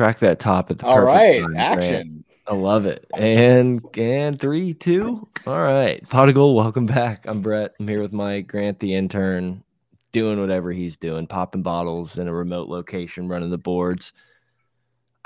[0.00, 2.24] crack that top at the All right, time, action.
[2.46, 3.04] I love it.
[3.18, 5.28] And and three, two.
[5.46, 6.02] All right.
[6.08, 7.26] Pot of gold, welcome back.
[7.26, 7.74] I'm Brett.
[7.78, 9.62] I'm here with Mike Grant, the intern,
[10.10, 14.14] doing whatever he's doing, popping bottles in a remote location, running the boards.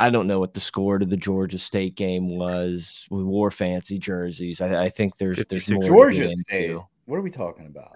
[0.00, 3.06] I don't know what the score to the Georgia State game was.
[3.10, 4.60] We wore fancy jerseys.
[4.60, 5.82] I, I think there's there's more.
[5.84, 6.76] Georgia State.
[7.04, 7.92] What are we talking about?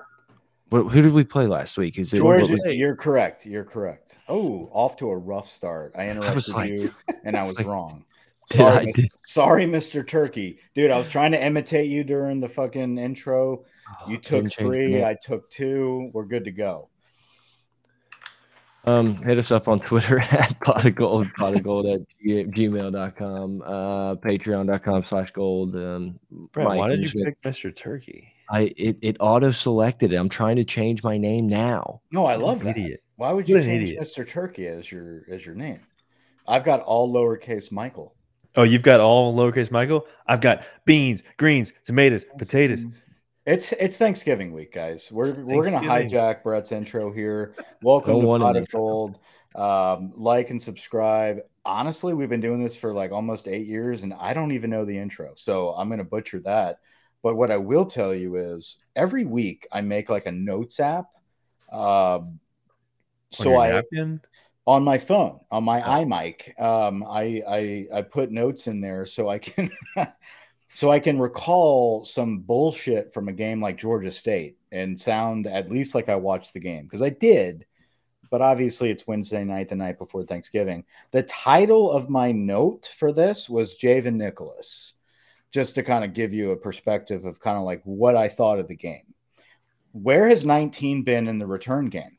[0.70, 1.98] What, who did we play last week?
[1.98, 2.56] Is it Georgia?
[2.66, 3.46] You're correct.
[3.46, 4.18] You're correct.
[4.28, 5.92] Oh, off to a rough start.
[5.96, 8.04] I interrupted I like, you, and I was like, wrong.
[8.50, 9.06] Sorry, Mr.
[9.26, 10.08] sorry, Mr.
[10.08, 10.90] Turkey, dude.
[10.90, 13.66] I was trying to imitate you during the fucking intro.
[14.08, 15.04] You oh, took three.
[15.04, 16.10] I took two.
[16.14, 16.88] We're good to go.
[18.84, 23.62] Um, hit us up on Twitter at pot of gold, pot of gold at gmail.com,
[23.62, 25.76] uh, patreon.com slash gold.
[25.76, 26.18] Um,
[26.52, 27.74] Brett, why did you pick Mr.
[27.76, 28.32] Turkey?
[28.50, 30.16] I it, it auto selected it.
[30.16, 32.00] I'm trying to change my name now.
[32.10, 32.76] No, I love that.
[32.76, 33.02] Idiot.
[33.16, 34.02] Why would you change idiot.
[34.02, 34.26] Mr.
[34.26, 35.80] Turkey as your as your name?
[36.46, 38.14] I've got all lowercase Michael.
[38.56, 40.06] Oh, you've got all lowercase Michael.
[40.26, 43.04] I've got beans, greens, tomatoes, potatoes.
[43.44, 45.10] It's it's Thanksgiving week, guys.
[45.12, 47.54] We're we're gonna hijack Brett's intro here.
[47.82, 49.18] Welcome to Pot of Gold.
[49.54, 51.40] Um, like and subscribe.
[51.64, 54.84] Honestly, we've been doing this for like almost eight years, and I don't even know
[54.84, 56.80] the intro, so I'm gonna butcher that.
[57.22, 61.06] But what I will tell you is every week I make like a notes app.
[61.72, 62.40] Um,
[63.30, 64.20] so I napkin?
[64.66, 66.04] on my phone on my oh.
[66.04, 69.70] iMic, um, I, I I put notes in there so I can
[70.74, 75.70] so I can recall some bullshit from a game like Georgia State and sound at
[75.70, 77.66] least like I watched the game because I did.
[78.30, 80.84] But obviously, it's Wednesday night, the night before Thanksgiving.
[81.12, 84.92] The title of my note for this was Javen Nicholas
[85.52, 88.58] just to kind of give you a perspective of kind of like what I thought
[88.58, 89.14] of the game.
[89.92, 92.18] Where has 19 been in the return game?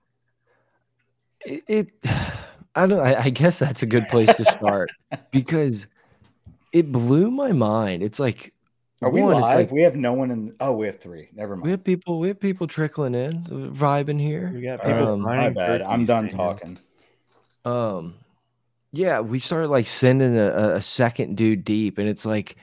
[1.41, 1.87] It, it
[2.75, 4.91] I don't I, I guess that's a good place to start
[5.31, 5.87] because
[6.71, 8.03] it blew my mind.
[8.03, 8.53] It's like
[9.01, 9.55] are we one, live?
[9.55, 10.53] Like, we have no one in.
[10.59, 11.29] Oh, we have three.
[11.33, 11.63] Never mind.
[11.63, 12.19] We have people.
[12.19, 14.51] We have people trickling in, vibing here.
[14.53, 15.13] We got people.
[15.13, 15.81] Um, my bad.
[15.81, 16.77] I'm done talking.
[17.63, 18.15] Um,
[18.91, 22.57] yeah, we started like sending a, a second dude deep, and it's like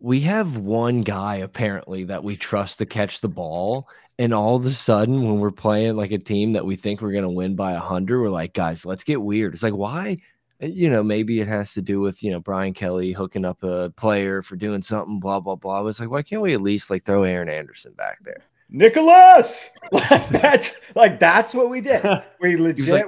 [0.00, 3.88] we have one guy apparently that we trust to catch the ball
[4.18, 7.12] and all of a sudden when we're playing like a team that we think we're
[7.12, 9.54] going to win by a 100 we're like guys let's get weird.
[9.54, 10.18] It's like why?
[10.60, 13.62] Eh, you know maybe it has to do with you know brian kelly hooking up
[13.62, 15.86] a player for doing something blah blah blah.
[15.86, 18.44] It's like why can't we at least like throw aaron anderson back there?
[18.70, 19.70] Nicholas!
[19.92, 22.04] Like that's like that's what we did.
[22.40, 23.06] We legit like,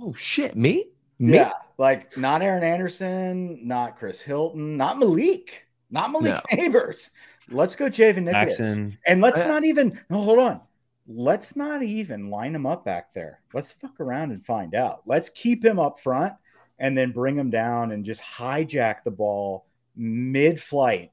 [0.00, 0.86] oh shit me?
[1.18, 1.34] Me?
[1.34, 6.56] Yeah like not aaron anderson not chris hilton not malik not Malik no.
[6.56, 7.10] Nabers.
[7.48, 8.56] Let's go Javen Nicholas.
[8.56, 8.98] Jackson.
[9.06, 10.60] And let's not even no, hold on.
[11.06, 13.40] Let's not even line him up back there.
[13.52, 15.02] Let's fuck around and find out.
[15.06, 16.34] Let's keep him up front
[16.78, 21.10] and then bring him down and just hijack the ball mid-flight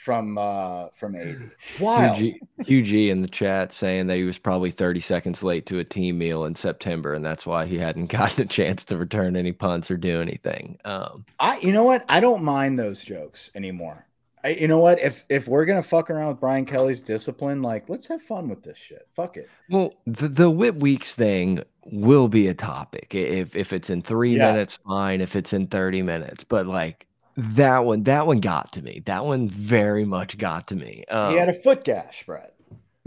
[0.00, 1.50] from uh from 80.
[1.78, 2.16] wild.
[2.62, 6.16] QG in the chat saying that he was probably 30 seconds late to a team
[6.16, 9.90] meal in September, and that's why he hadn't gotten a chance to return any punts
[9.90, 10.78] or do anything.
[10.86, 12.04] Um I you know what?
[12.08, 14.06] I don't mind those jokes anymore.
[14.42, 14.98] I, you know what?
[15.00, 18.62] If if we're gonna fuck around with Brian Kelly's discipline, like let's have fun with
[18.62, 19.06] this shit.
[19.12, 19.50] Fuck it.
[19.68, 23.14] Well, the the Whit Weeks thing will be a topic.
[23.14, 24.52] If if it's in three yes.
[24.52, 25.20] minutes, fine.
[25.20, 27.06] If it's in 30 minutes, but like
[27.36, 29.02] that one, that one got to me.
[29.06, 31.04] That one very much got to me.
[31.08, 32.54] Um, he had a um, foot gash, Brett.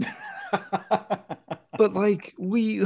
[1.78, 2.84] but like we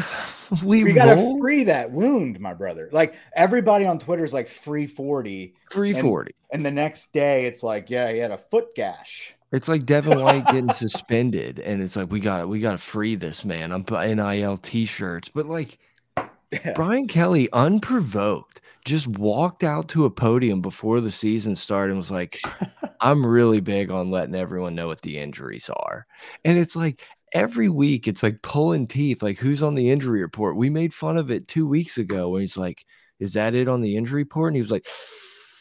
[0.63, 2.89] we, we gotta free that wound, my brother.
[2.93, 5.55] Like everybody on Twitter is like free 40.
[5.71, 6.35] Free 40.
[6.51, 9.35] And, and the next day it's like, yeah, he had a foot gash.
[9.51, 12.79] It's like Devin White getting suspended, and it's like we got to we got to
[12.79, 13.73] free this man.
[13.73, 15.79] I'm NIL t-shirts, but like
[16.53, 16.75] yeah.
[16.75, 22.11] Brian Kelly, unprovoked, just walked out to a podium before the season started and was
[22.11, 22.41] like,
[23.01, 26.07] I'm really big on letting everyone know what the injuries are.
[26.45, 30.57] And it's like every week, it's like pulling teeth, like who's on the injury report?
[30.57, 32.85] We made fun of it two weeks ago when he's like,
[33.21, 34.49] Is that it on the injury report?
[34.49, 34.87] And he was like,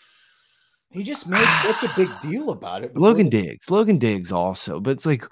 [0.89, 2.95] he just made such a big deal about it.
[2.95, 5.25] Logan Diggs, Logan Diggs also, but it's like,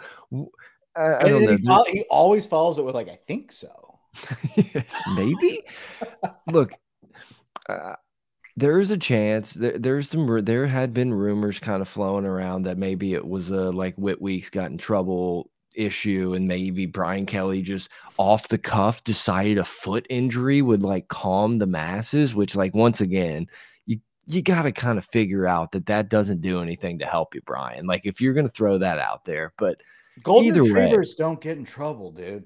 [0.97, 1.55] I, I don't know.
[1.55, 3.99] He, follow, he always follows it with like, I think so.
[4.55, 5.63] yes, maybe.
[6.51, 6.73] Look,
[7.69, 7.95] uh,
[8.57, 12.63] there is a chance there, there's some there had been rumors kind of flowing around
[12.63, 17.25] that maybe it was a like Whit Weeks got in trouble issue and maybe Brian
[17.25, 22.55] Kelly just off the cuff decided a foot injury would like calm the masses which
[22.55, 23.47] like once again
[23.85, 27.35] you you got to kind of figure out that that doesn't do anything to help
[27.35, 27.85] you Brian.
[27.85, 29.81] Like if you're going to throw that out there but
[30.23, 32.45] golden retrievers way, don't get in trouble dude.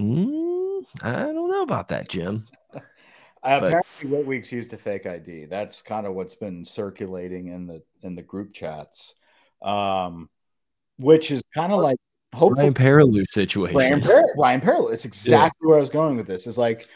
[0.00, 2.44] Mm, I don't know about that Jim
[3.42, 5.46] Uh, apparently, Whit Weeks used a fake ID.
[5.46, 9.14] That's kind of what's been circulating in the in the group chats,
[9.62, 10.28] um,
[10.98, 11.98] which is kind of like
[12.34, 13.76] hopefully Ryan Perrilloux situation.
[13.76, 14.02] Ryan,
[14.36, 14.92] Ryan Perrilloux.
[14.92, 15.68] It's exactly yeah.
[15.68, 16.46] where I was going with this.
[16.46, 16.88] Is like,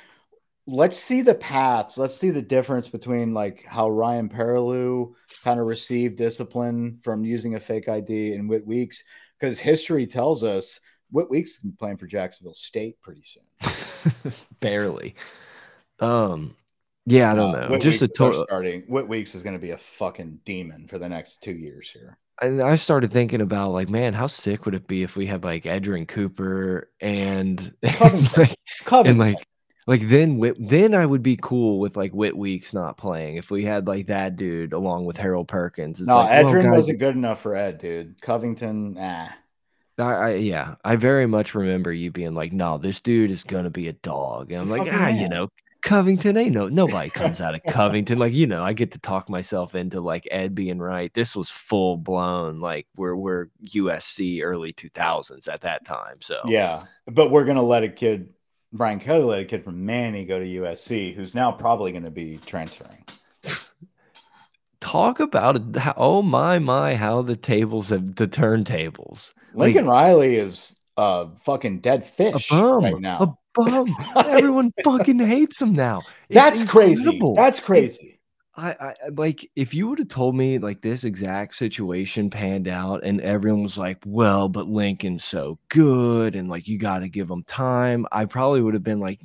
[0.67, 1.99] let's see the paths.
[1.99, 5.13] Let's see the difference between like how Ryan Perrilloux
[5.45, 9.05] kind of received discipline from using a fake ID and Whit Weeks,
[9.39, 10.81] because history tells us
[11.11, 14.33] Whit Weeks is playing for Jacksonville State pretty soon.
[14.61, 15.15] Barely.
[16.03, 16.57] Um,
[17.07, 17.79] yeah, I don't uh, know.
[17.79, 18.83] Just a total starting.
[18.83, 22.19] Whit Weeks is going to be a fucking demon for the next two years here.
[22.41, 25.45] And I started thinking about like, man, how sick would it be if we had
[25.45, 28.29] like Edgerrin Cooper and Covington.
[28.37, 29.21] like, Covington.
[29.23, 29.47] and like
[29.87, 33.65] like then then I would be cool with like Whit Weeks not playing if we
[33.65, 35.99] had like that dude along with Harold Perkins.
[35.99, 38.21] It's no, like, Edgerrin well, wasn't good enough for Ed, dude.
[38.21, 39.29] Covington, nah.
[39.99, 43.71] I, I, yeah, I very much remember you being like, "No, this dude is gonna
[43.71, 45.21] be a dog," and I'm like, "Ah, man.
[45.21, 45.49] you know,
[45.83, 48.19] Covington ain't no nobody comes out of Covington.
[48.19, 51.13] Like, you know, I get to talk myself into like Ed being right.
[51.13, 56.21] This was full blown, like we're we're USC early 2000s at that time.
[56.21, 58.29] So yeah, but we're gonna let a kid,
[58.73, 62.11] Brian Kelly, let a kid from Manny go to USC, who's now probably going to
[62.11, 63.05] be transferring.
[64.81, 65.77] Talk about it.
[65.77, 69.33] How, oh my my, how the tables have the turntables.
[69.55, 73.19] Lincoln like, Riley is a fucking dead fish right now.
[73.19, 73.95] A bum.
[74.17, 76.03] Everyone fucking hates him now.
[76.29, 77.35] It's That's incredible.
[77.35, 77.35] crazy.
[77.37, 78.13] That's crazy.
[78.55, 83.03] I, I like if you would have told me like this exact situation panned out
[83.03, 87.31] and everyone was like, well, but Lincoln's so good and like you got to give
[87.31, 88.07] him time.
[88.13, 89.21] I probably would have been like,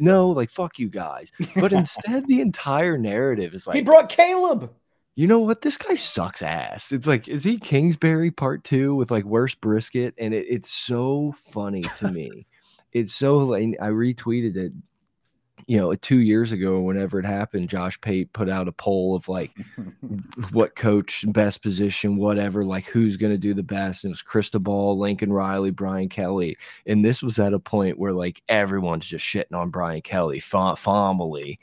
[0.00, 1.30] no, like fuck you guys.
[1.54, 4.72] But instead, the entire narrative is like he brought Caleb.
[5.14, 5.62] You know what?
[5.62, 6.92] This guy sucks ass.
[6.92, 10.14] It's like, is he Kingsbury part two with like worse brisket?
[10.18, 12.46] And it, it's so funny to me
[12.96, 14.72] it's so like I retweeted it,
[15.66, 19.28] you know, two years ago, whenever it happened, Josh Pate put out a poll of
[19.28, 19.52] like
[20.52, 24.04] what coach best position, whatever, like who's going to do the best.
[24.04, 26.56] And it was Cristobal, Lincoln Riley, Brian Kelly.
[26.86, 31.58] And this was at a point where like everyone's just shitting on Brian Kelly, family.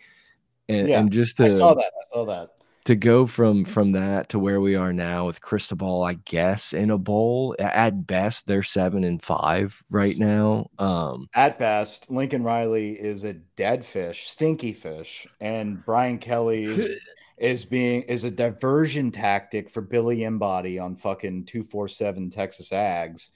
[0.70, 1.92] And, yeah, and just to, I saw that.
[2.00, 2.53] I saw that
[2.86, 6.92] to go from from that to where we are now with Cristobal, I guess in
[6.92, 10.68] a bowl at best they're seven and five right now.
[10.80, 16.88] Um, at best, Lincoln Riley is a dead fish, stinky fish, and Brian Kelly is
[17.38, 22.70] is being is a diversion tactic for Billy Embody on fucking two four seven Texas
[22.70, 23.30] Ags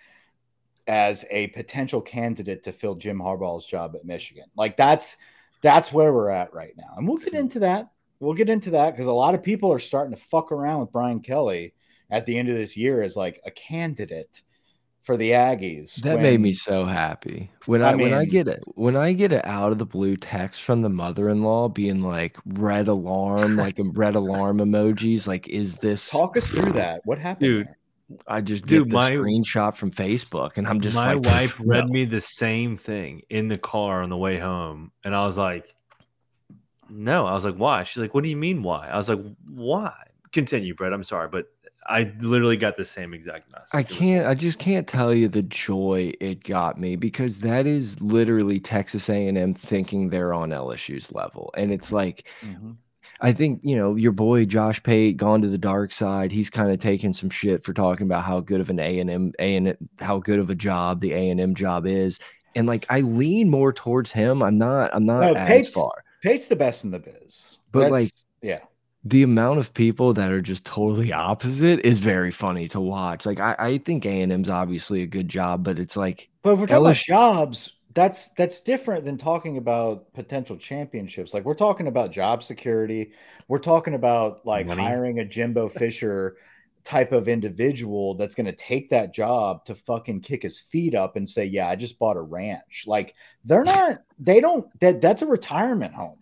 [0.88, 4.46] as a potential candidate to fill Jim Harbaugh's job at Michigan.
[4.56, 5.18] Like that's
[5.62, 8.92] that's where we're at right now, and we'll get into that we'll get into that
[8.92, 11.74] because a lot of people are starting to fuck around with Brian Kelly
[12.10, 14.42] at the end of this year as like a candidate
[15.04, 15.96] for the Aggies.
[16.02, 18.96] That when, made me so happy when I, I mean, when I get it when
[18.96, 23.56] I get it out of the blue text from the mother-in-law being like red alarm,
[23.58, 25.28] like a red alarm emojis.
[25.28, 26.10] Like, is this?
[26.10, 27.02] Talk us through that.
[27.06, 27.68] What happened, dude?
[27.68, 27.76] There?
[28.26, 32.06] I just Dude, my, screenshot from Facebook, and I'm just my like, wife read me
[32.06, 35.66] the same thing in the car on the way home, and I was like,
[36.90, 37.84] no, I was like, why?
[37.84, 38.88] She's like, what do you mean why?
[38.88, 39.94] I was like, why?
[40.32, 40.94] Continue, Brett.
[40.94, 41.48] I'm sorry, but
[41.88, 43.70] I literally got the same exact message.
[43.74, 44.28] I can't.
[44.28, 49.10] I just can't tell you the joy it got me because that is literally Texas
[49.10, 52.28] A&M thinking they're on LSU's level, and it's like.
[52.42, 52.76] Mm -hmm.
[53.20, 56.32] I think you know your boy Josh Pate gone to the dark side.
[56.32, 59.10] He's kind of taking some shit for talking about how good of an A and
[59.10, 62.20] M A and how good of a job the A and M job is,
[62.56, 64.42] and like I lean more towards him.
[64.44, 64.92] I'm not.
[64.94, 66.04] I'm not no, as Pate's, far.
[66.28, 67.60] Pate's the best in the biz.
[67.72, 68.10] But That's, like,
[68.42, 68.60] yeah,
[69.04, 73.26] the amount of people that are just totally opposite is very funny to watch.
[73.26, 76.54] Like, I, I think A and M's obviously a good job, but it's like, but
[76.54, 81.34] if we're talking LSU, about jobs, that's that's different than talking about potential championships.
[81.34, 83.12] Like, we're talking about job security.
[83.48, 84.84] We're talking about like Money.
[84.84, 86.38] hiring a Jimbo Fisher
[86.88, 91.18] type of individual that's going to take that job to fucking kick his feet up
[91.18, 93.14] and say, "Yeah, I just bought a ranch." Like
[93.44, 96.20] they're not they don't that that's a retirement home.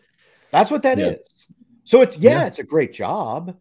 [0.49, 1.09] That's what that yeah.
[1.09, 1.47] is.
[1.83, 3.55] So it's yeah, yeah, it's a great job,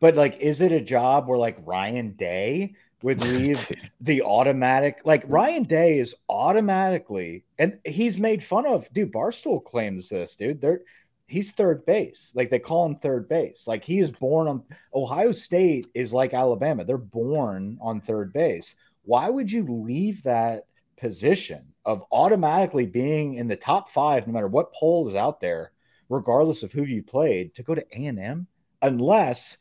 [0.00, 3.66] but like is it a job where like Ryan Day would leave
[4.02, 10.10] the automatic like Ryan Day is automatically and he's made fun of dude Barstool claims
[10.10, 10.82] this dude they're
[11.30, 12.32] he's third base.
[12.34, 13.66] Like they call him third base.
[13.66, 14.62] Like he is born on
[14.94, 16.84] Ohio State is like Alabama.
[16.84, 18.74] They're born on third base.
[19.04, 20.64] Why would you leave that
[20.98, 25.72] position of automatically being in the top five, no matter what poll is out there,
[26.08, 28.46] regardless of who you played, to go to A and M,
[28.82, 29.56] unless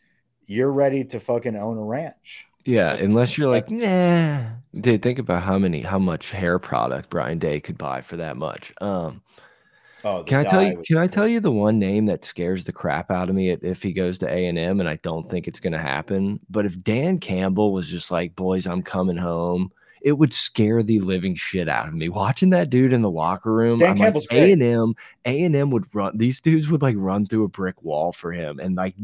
[0.46, 2.46] you're ready to fucking own a ranch?
[2.66, 4.50] Yeah, unless you're like, nah.
[4.76, 8.36] Dude, think about how many, how much hair product Ryan Day could buy for that
[8.36, 8.74] much.
[8.82, 9.22] Um,
[10.04, 10.82] Oh, can I tell you?
[10.86, 13.84] Can I tell you the one name that scares the crap out of me if
[13.84, 16.40] he goes to A and M, and I don't think it's going to happen.
[16.50, 21.00] But if Dan Campbell was just like, "Boys, I'm coming home," it would scare the
[21.00, 22.08] living shit out of me.
[22.08, 24.94] Watching that dude in the locker room, Dan I'm Campbell's like, A and M,
[25.26, 26.18] A and M would run.
[26.18, 28.96] These dudes would like run through a brick wall for him, and like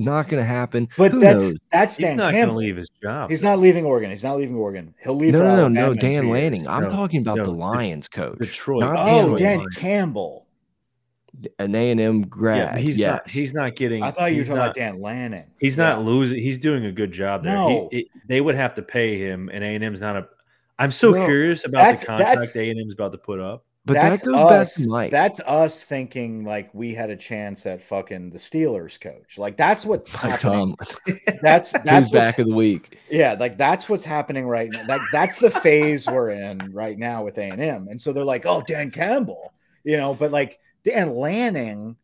[0.00, 0.88] not going to happen.
[0.96, 1.56] But Who that's knows?
[1.70, 3.30] that's Dan He's not going to leave his job.
[3.30, 4.10] He's not leaving Oregon.
[4.10, 4.94] He's not leaving Oregon.
[5.02, 5.32] He'll leave.
[5.32, 5.94] No, no, no, no.
[5.94, 6.66] Dan Lanning.
[6.68, 8.38] I'm no, talking about no, the Lions coach.
[8.38, 8.84] Detroit.
[8.84, 10.46] oh, Dan Campbell.
[11.58, 12.76] An A and M grad.
[12.76, 13.12] Yeah, he's yes.
[13.12, 13.30] not.
[13.30, 14.02] He's not getting.
[14.02, 15.46] I thought you were talking not, about Dan Lanning.
[15.60, 15.90] He's yeah.
[15.90, 16.42] not losing.
[16.42, 17.54] He's doing a good job there.
[17.54, 17.88] No.
[17.92, 20.26] He, it, they would have to pay him, and A and M's not a.
[20.78, 23.64] I'm so no, curious about the contract A and M's about to put up.
[23.94, 25.10] But that's that us, back to Mike.
[25.10, 29.36] That's us thinking like we had a chance at fucking the Steelers coach.
[29.36, 30.76] Like that's what's happening.
[31.08, 32.98] Um, that's that's back of the week.
[33.10, 34.84] Yeah, like that's what's happening right now.
[34.86, 37.88] Like that's the phase we're in right now with A and M.
[37.90, 41.96] And so they're like, oh, Dan Campbell, you know, but like Dan Lanning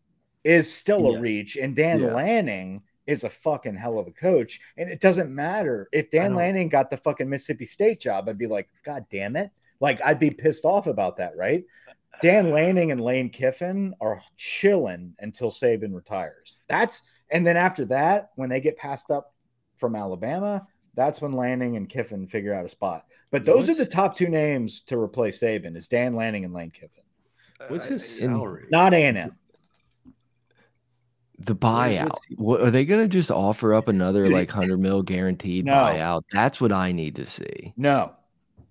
[0.43, 2.15] is still a reach, and Dan yeah.
[2.15, 4.59] Lanning is a fucking hell of a coach.
[4.77, 8.29] And it doesn't matter if Dan Lanning got the fucking Mississippi State job.
[8.29, 11.65] I'd be like, God damn it like I'd be pissed off about that, right?
[12.23, 16.61] Dan Lanning and Lane Kiffin are chilling until Saban retires.
[16.69, 19.35] That's and then after that, when they get passed up
[19.79, 23.05] from Alabama, that's when Lanning and Kiffin figure out a spot.
[23.31, 26.55] But those What's, are the top two names to replace Saban is Dan Lanning and
[26.55, 27.03] Lane Kiffin.
[27.69, 28.67] What's his salary?
[28.71, 29.33] Not A and M.
[31.39, 32.17] The buyout.
[32.37, 35.73] What, are they going to just offer up another like hundred mil guaranteed no.
[35.73, 36.23] buyout?
[36.33, 37.75] That's what I need to see.
[37.77, 38.15] No,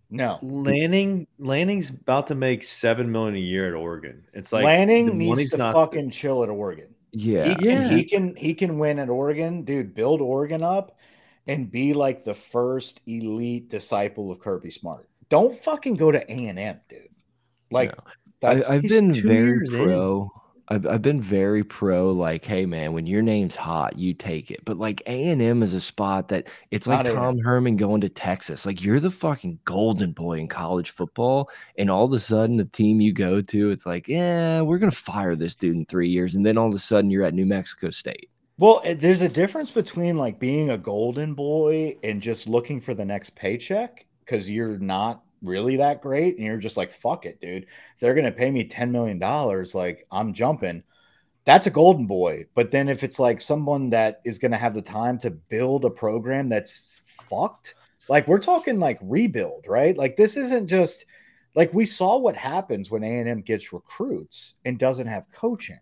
[0.10, 1.28] no, Lanning.
[1.40, 4.24] Lanning's about to make seven million a year at Oregon.
[4.34, 6.88] It's like Lanning needs to fucking chill at Oregon.
[7.12, 7.88] Yeah, he can, yeah.
[7.90, 9.96] he can he can win at Oregon, dude.
[9.96, 10.98] Build Oregon up
[11.48, 15.10] and be like the first elite disciple of Kirby Smart.
[15.30, 17.10] Don't fucking go to A and M, dude.
[17.72, 17.94] Like,
[18.42, 18.50] no.
[18.50, 20.22] I, have been very pro.
[20.24, 20.30] In
[20.68, 24.64] I've, I've been very pro like hey man when your name's hot you take it.
[24.66, 28.66] But like a&m is a spot that it's like Not tom herman going to texas.
[28.66, 32.66] Like you're the fucking golden boy in college football and all of a sudden the
[32.66, 36.36] team you go to it's like yeah we're gonna fire this dude in three years
[36.36, 38.30] and then all of a sudden you're at new mexico state.
[38.58, 42.94] Well eh, there's a difference between like being a golden boy and just looking for
[42.94, 47.40] the next paycheck because you're not really that great and you're just like fuck it
[47.42, 47.68] dude.
[48.00, 50.84] They're going to pay me 10 million dollars like i'm jumping.
[51.46, 54.74] That's a golden boy but then if it's like someone that is going to have
[54.74, 57.76] the time to build a program that's fucked
[58.10, 59.98] like we're talking like rebuild right?
[59.98, 61.06] Like this isn't just
[61.56, 65.80] like we saw what happens when a&m gets recruits and doesn't have coaching.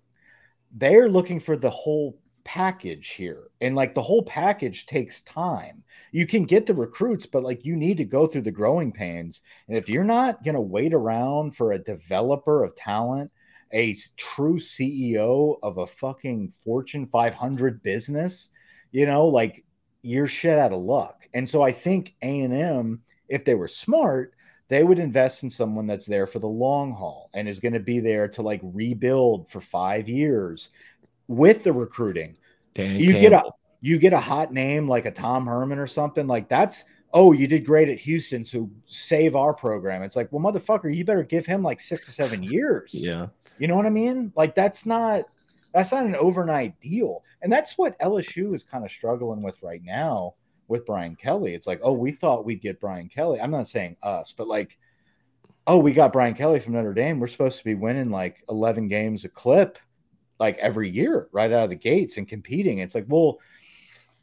[0.72, 5.84] They're looking for the whole package here and like the whole package takes time.
[6.12, 9.42] You can get the recruits but like you need to go through the growing pains
[9.68, 13.32] and if you're not going to wait around for a developer of talent
[13.72, 18.50] a true ceo of a fucking fortune 500 business
[18.92, 19.64] you know like
[20.04, 21.28] you're shit out of luck.
[21.34, 24.34] And so i think a&m if they were smart
[24.70, 27.80] they would invest in someone that's there for the long haul and is going to
[27.80, 30.70] be there to like rebuild for five years
[31.28, 32.36] with the recruiting.
[32.76, 33.20] You Campbell.
[33.22, 33.44] get a
[33.82, 37.48] you get a hot name like a Tom Herman or something like that's oh you
[37.48, 40.02] did great at Houston so save our program.
[40.02, 42.92] It's like well motherfucker you better give him like six to seven years.
[43.04, 43.28] Yeah,
[43.60, 44.32] you know what I mean?
[44.36, 45.26] Like that's not
[45.74, 49.84] that's not an overnight deal, and that's what LSU is kind of struggling with right
[49.84, 50.36] now
[50.68, 51.54] with Brian Kelly.
[51.54, 53.40] It's like oh we thought we'd get Brian Kelly.
[53.40, 54.78] I'm not saying us, but like
[55.68, 57.20] oh we got Brian Kelly from Notre Dame.
[57.20, 59.78] We're supposed to be winning like 11 games a clip
[60.44, 62.80] like every year right out of the gates and competing.
[62.80, 63.40] It's like, well,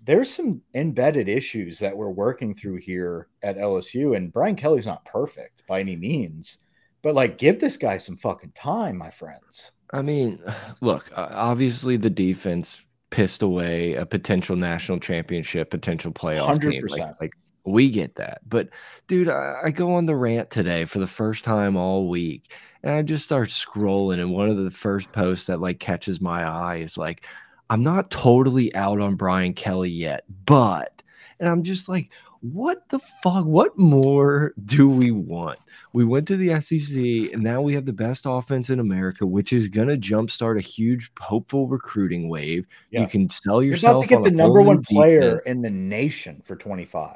[0.04, 5.04] there's some embedded issues that we're working through here at LSU, and Brian Kelly's not
[5.04, 6.58] perfect by any means,
[7.02, 9.72] but like, give this guy some fucking time, my friends.
[9.92, 10.42] I mean,
[10.80, 16.70] look, obviously the defense pissed away a potential national championship, potential playoff 100%.
[16.70, 16.86] team.
[16.88, 17.32] Like, like
[17.64, 18.68] we get that, but
[19.06, 22.50] dude, I, I go on the rant today for the first time all week
[22.82, 26.44] and I just start scrolling, and one of the first posts that like catches my
[26.44, 27.26] eye is like,
[27.68, 31.02] I'm not totally out on Brian Kelly yet, but,
[31.38, 32.10] and I'm just like,
[32.40, 33.44] what the fuck?
[33.44, 35.58] What more do we want?
[35.92, 39.52] We went to the SEC, and now we have the best offense in America, which
[39.52, 42.66] is going to jumpstart a huge, hopeful recruiting wave.
[42.90, 43.02] Yeah.
[43.02, 43.82] You can sell yourself.
[43.82, 47.12] You're about to get the number one player in the nation for 25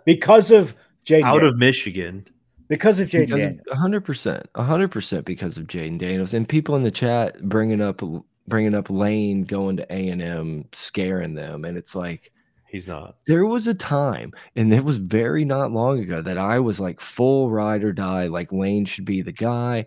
[0.04, 2.26] because of Jay out of Michigan
[2.68, 3.60] because of Jayden Daniels.
[3.72, 8.02] hundred percent, hundred percent because of Jayden Daniels and people in the chat bringing up
[8.48, 12.32] bringing up Lane going to A and M, scaring them, and it's like
[12.68, 13.16] he's not.
[13.26, 17.00] There was a time, and it was very not long ago that I was like
[17.00, 19.86] full ride or die, like Lane should be the guy.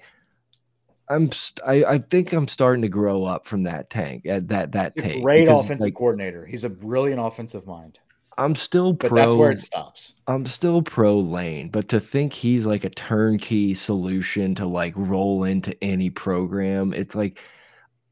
[1.09, 1.29] I'm
[1.65, 4.93] I, I think I'm starting to grow up from that tank at uh, that that
[4.95, 5.23] He's take.
[5.23, 6.45] Great offensive like, coordinator.
[6.45, 7.97] He's a brilliant offensive mind.
[8.37, 9.09] I'm still pro.
[9.09, 10.13] But that's where it stops.
[10.27, 15.43] I'm still pro lane, but to think he's like a turnkey solution to like roll
[15.43, 17.39] into any program, it's like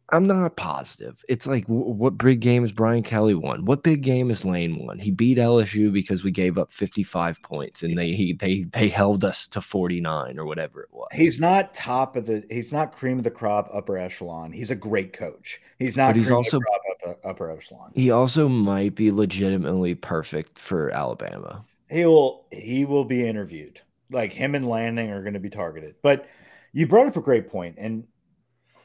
[0.09, 1.23] I'm not positive.
[1.27, 3.65] It's like what big game is Brian Kelly won?
[3.65, 4.99] What big game is Lane won?
[4.99, 9.23] He beat LSU because we gave up 55 points and they he, they they held
[9.23, 11.07] us to 49 or whatever it was.
[11.11, 14.51] He's not top of the he's not cream of the crop upper echelon.
[14.51, 15.59] He's a great coach.
[15.79, 16.59] He's not but he's also
[17.05, 17.91] upper, upper echelon.
[17.95, 21.63] He also might be legitimately perfect for Alabama.
[21.89, 23.81] He will he will be interviewed.
[24.11, 25.95] Like him and Lanning are going to be targeted.
[26.01, 26.27] But
[26.73, 28.05] you brought up a great point and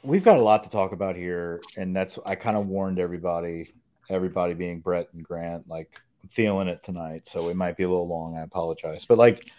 [0.02, 3.72] we've got a lot to talk about here, and that's I kind of warned everybody,
[4.08, 7.88] everybody being Brett and Grant, like I'm feeling it tonight, so it might be a
[7.88, 8.36] little long.
[8.36, 9.50] I apologize, but like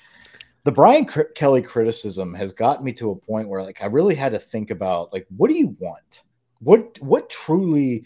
[0.63, 4.15] the Brian C Kelly criticism has gotten me to a point where like I really
[4.15, 6.21] had to think about like what do you want?
[6.59, 8.05] What what truly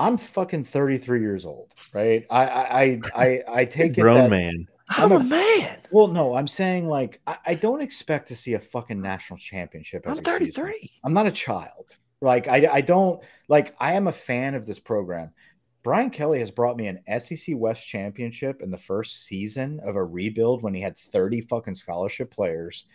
[0.00, 2.26] I'm fucking 33 years old, right?
[2.30, 4.66] I I I I take it grown that, man.
[4.88, 5.78] I'm, I'm a, man.
[5.92, 10.02] Well, no, I'm saying like I, I, don't expect to see a fucking national championship.
[10.06, 10.72] I'm 33.
[10.72, 10.88] Season.
[11.04, 11.96] I'm not a child.
[12.20, 13.76] Like I, I don't like.
[13.78, 15.32] I am a fan of this program.
[15.82, 20.04] Brian Kelly has brought me an SEC West championship in the first season of a
[20.04, 22.86] rebuild when he had 30 fucking scholarship players.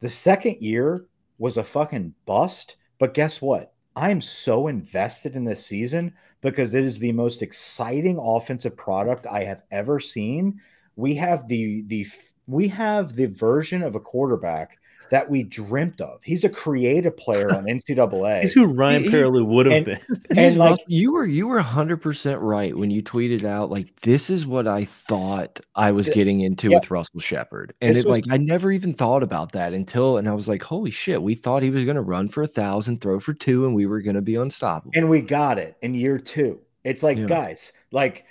[0.00, 1.06] The second year
[1.38, 2.76] was a fucking bust.
[2.98, 3.74] But guess what?
[3.96, 9.26] I am so invested in this season because it is the most exciting offensive product
[9.26, 10.60] I have ever seen.
[10.96, 12.06] We have the the
[12.46, 14.77] we have the version of a quarterback
[15.10, 16.20] that we dreamt of.
[16.22, 18.42] He's a creative player on NCAA.
[18.42, 20.00] He's who Ryan Perrilloux would have been.
[20.36, 24.46] And like you were you were 100% right when you tweeted out like this is
[24.46, 26.78] what I thought I was getting into yeah.
[26.78, 27.74] with Russell Shepard.
[27.80, 30.90] And it's like I never even thought about that until and I was like holy
[30.90, 33.74] shit, we thought he was going to run for a 1000, throw for 2 and
[33.74, 34.92] we were going to be unstoppable.
[34.94, 36.60] And we got it in year 2.
[36.84, 37.26] It's like yeah.
[37.26, 38.24] guys, like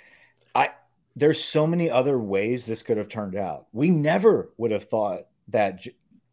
[0.54, 0.70] I.
[1.16, 3.66] there's so many other ways this could have turned out.
[3.72, 5.86] We never would have thought that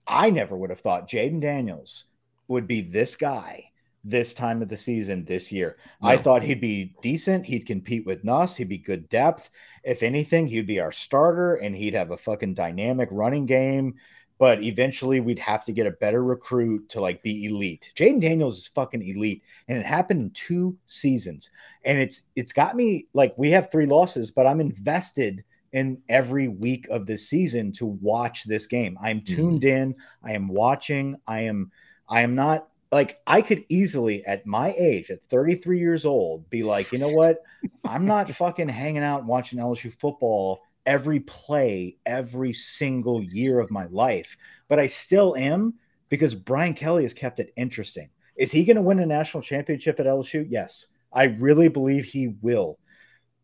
[0.08, 2.06] I never would have thought Jayden Daniels
[2.48, 3.72] would be this guy
[4.04, 5.78] this time of the season this year.
[6.02, 6.10] No.
[6.10, 7.46] I thought he'd be decent.
[7.46, 8.56] He'd compete with Nuss.
[8.56, 9.50] He'd be good depth.
[9.84, 13.96] If anything, he'd be our starter and he'd have a fucking dynamic running game
[14.38, 17.92] but eventually we'd have to get a better recruit to like be elite.
[17.96, 21.52] Jayden Daniels is fucking elite, and it happened in two seasons.
[21.84, 25.44] And it's it's got me like we have three losses, but I'm invested
[25.76, 28.98] in every week of this season to watch this game.
[29.00, 29.36] I am mm-hmm.
[29.36, 29.70] tuned mm.
[29.70, 29.96] in.
[30.24, 31.16] I am watching.
[31.28, 31.70] I am
[32.08, 36.64] I am not like I could easily at my age, at 33 years old, be
[36.64, 37.40] like, you know what?
[37.84, 43.70] I'm not fucking hanging out and watching LSU football every play every single year of
[43.70, 44.38] my life,
[44.70, 45.74] but I still am
[46.08, 48.10] because Brian Kelly has kept it interesting.
[48.38, 50.46] Is he going to win a national championship at LSU?
[50.50, 50.88] Yes.
[51.12, 52.78] I really believe he will.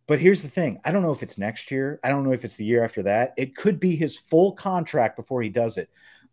[0.08, 2.00] But here's the thing I don't know if it's next year.
[2.04, 3.34] I don't know if it's the year after that.
[3.38, 5.90] It could be his full contract before he does it.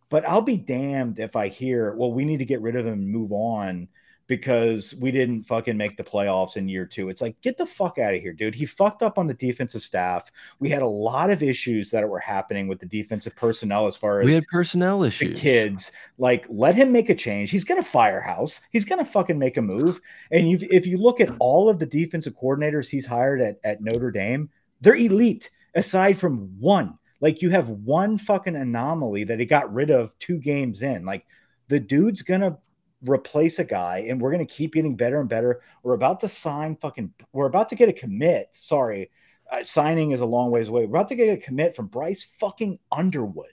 [0.09, 2.95] But I'll be damned if I hear, well, we need to get rid of him
[2.95, 3.89] and move on
[4.29, 7.09] because we didn't fucking make the playoffs in year two.
[7.09, 8.55] It's like, get the fuck out of here, dude.
[8.55, 10.31] He fucked up on the defensive staff.
[10.61, 14.21] We had a lot of issues that were happening with the defensive personnel as far
[14.21, 15.35] as we had personnel issues.
[15.35, 17.51] The kids, like, let him make a change.
[17.51, 18.61] He's gonna firehouse.
[18.71, 19.99] He's gonna fucking make a move.
[20.31, 24.11] And if you look at all of the defensive coordinators he's hired at, at Notre
[24.11, 24.51] Dame,
[24.83, 26.99] they're elite, aside from one.
[27.23, 31.07] Like you have one fucking anomaly that he got rid of two games in.
[31.07, 31.25] Like
[31.69, 32.59] the dude's gonna
[33.07, 35.63] replace a guy and we're going to keep getting better and better.
[35.83, 38.49] We're about to sign fucking, we're about to get a commit.
[38.53, 39.11] Sorry,
[39.51, 40.83] uh, signing is a long ways away.
[40.83, 43.47] We're about to get a commit from Bryce fucking Underwood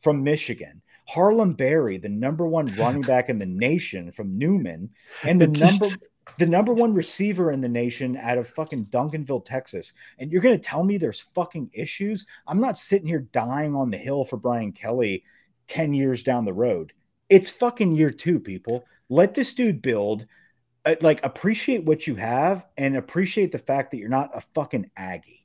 [0.00, 0.82] from Michigan.
[1.08, 4.90] Harlem Berry, the number one running back in the nation from Newman,
[5.24, 5.80] and the just...
[5.80, 5.96] number
[6.38, 9.92] the number one receiver in the nation out of fucking Duncanville, Texas.
[10.18, 12.26] And you're gonna tell me there's fucking issues?
[12.46, 15.24] I'm not sitting here dying on the hill for Brian Kelly
[15.66, 16.92] 10 years down the road.
[17.32, 18.84] It's fucking year two, people.
[19.08, 20.26] Let this dude build.
[20.84, 24.90] Uh, like, appreciate what you have and appreciate the fact that you're not a fucking
[24.98, 25.41] Aggie.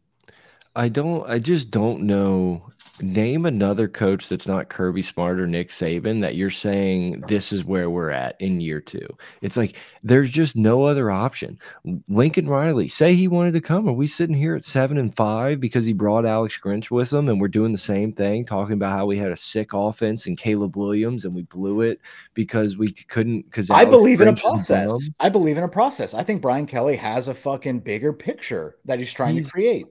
[0.78, 1.28] I don't.
[1.28, 2.62] I just don't know.
[3.02, 7.66] Name another coach that's not Kirby Smart or Nick Saban that you're saying this is
[7.66, 9.08] where we're at in year two.
[9.42, 11.60] It's like there's just no other option.
[12.08, 13.88] Lincoln Riley, say he wanted to come.
[13.88, 17.28] Are we sitting here at seven and five because he brought Alex Grinch with him,
[17.28, 20.38] and we're doing the same thing, talking about how we had a sick offense and
[20.38, 22.00] Caleb Williams, and we blew it
[22.36, 23.46] because we couldn't.
[23.46, 25.10] Because I believe Grinch in a process.
[25.20, 26.14] I believe in a process.
[26.14, 29.88] I think Brian Kelly has a fucking bigger picture that he's trying he's, to create.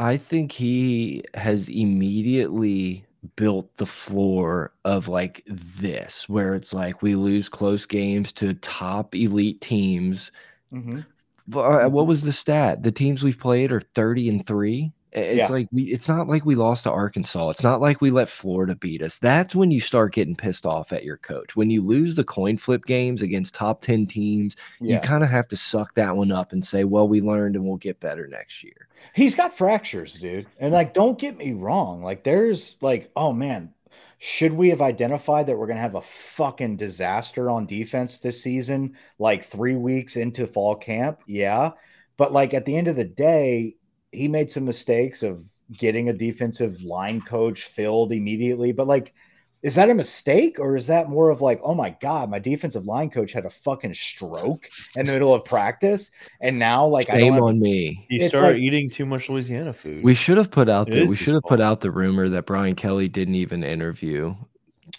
[0.00, 3.04] I think he has immediately
[3.36, 9.14] built the floor of like this, where it's like we lose close games to top
[9.14, 10.32] elite teams.
[10.72, 11.04] Mm -hmm.
[11.46, 12.06] What mm-hmm.
[12.06, 12.82] was the stat?
[12.82, 14.90] The teams we've played are 30 and 3.
[15.12, 15.48] It's yeah.
[15.48, 17.50] like we it's not like we lost to Arkansas.
[17.50, 19.18] It's not like we let Florida beat us.
[19.18, 21.56] That's when you start getting pissed off at your coach.
[21.56, 24.94] When you lose the coin flip games against top 10 teams, yeah.
[24.94, 27.64] you kind of have to suck that one up and say, "Well, we learned and
[27.64, 30.46] we'll get better next year." He's got fractures, dude.
[30.60, 33.74] And like don't get me wrong, like there's like, oh man,
[34.18, 38.42] should we have identified that we're going to have a fucking disaster on defense this
[38.42, 41.20] season like 3 weeks into fall camp?
[41.26, 41.72] Yeah.
[42.16, 43.76] But like at the end of the day,
[44.12, 45.42] he made some mistakes of
[45.72, 49.14] getting a defensive line coach filled immediately, but like,
[49.62, 52.86] is that a mistake or is that more of like, oh my God, my defensive
[52.86, 56.10] line coach had a fucking stroke in the middle of practice.
[56.40, 58.06] And now, like, Shame I don't have, on me.
[58.08, 60.02] He started like, eating too much Louisiana food.
[60.02, 62.74] We should have put out the, we should have put out the rumor that Brian
[62.74, 64.34] Kelly didn't even interview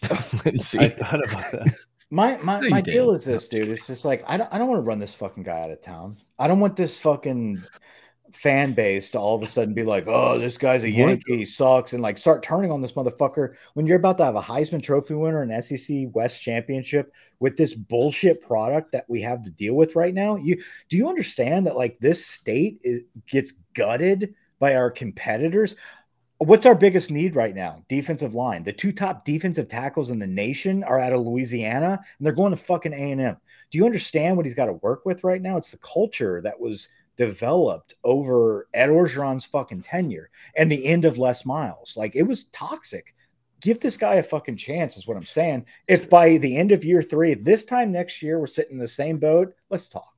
[0.45, 0.79] Lindsey.
[0.79, 1.75] I thought about that.
[2.13, 3.69] My my, my deal is this, dude.
[3.69, 5.81] It's just like I don't I don't want to run this fucking guy out of
[5.81, 6.17] town.
[6.37, 7.63] I don't want this fucking
[8.33, 11.45] fan base to all of a sudden be like, oh, this guy's a Yankee, he
[11.45, 14.81] sucks, and like start turning on this motherfucker when you're about to have a Heisman
[14.81, 19.75] Trophy winner and SEC West championship with this bullshit product that we have to deal
[19.75, 20.35] with right now.
[20.35, 25.75] You do you understand that like this state is, gets gutted by our competitors?
[26.37, 27.83] What's our biggest need right now?
[27.87, 28.63] Defensive line.
[28.63, 32.51] The two top defensive tackles in the nation are out of Louisiana, and they're going
[32.51, 33.37] to fucking A and M.
[33.69, 35.57] Do you understand what he's got to work with right now?
[35.57, 36.89] It's the culture that was
[37.21, 41.95] developed over Ed Orgeron's fucking tenure and the end of Les Miles.
[41.95, 43.13] Like it was toxic.
[43.59, 45.67] Give this guy a fucking chance, is what I'm saying.
[45.87, 48.87] If by the end of year three, this time next year, we're sitting in the
[48.87, 50.15] same boat, let's talk.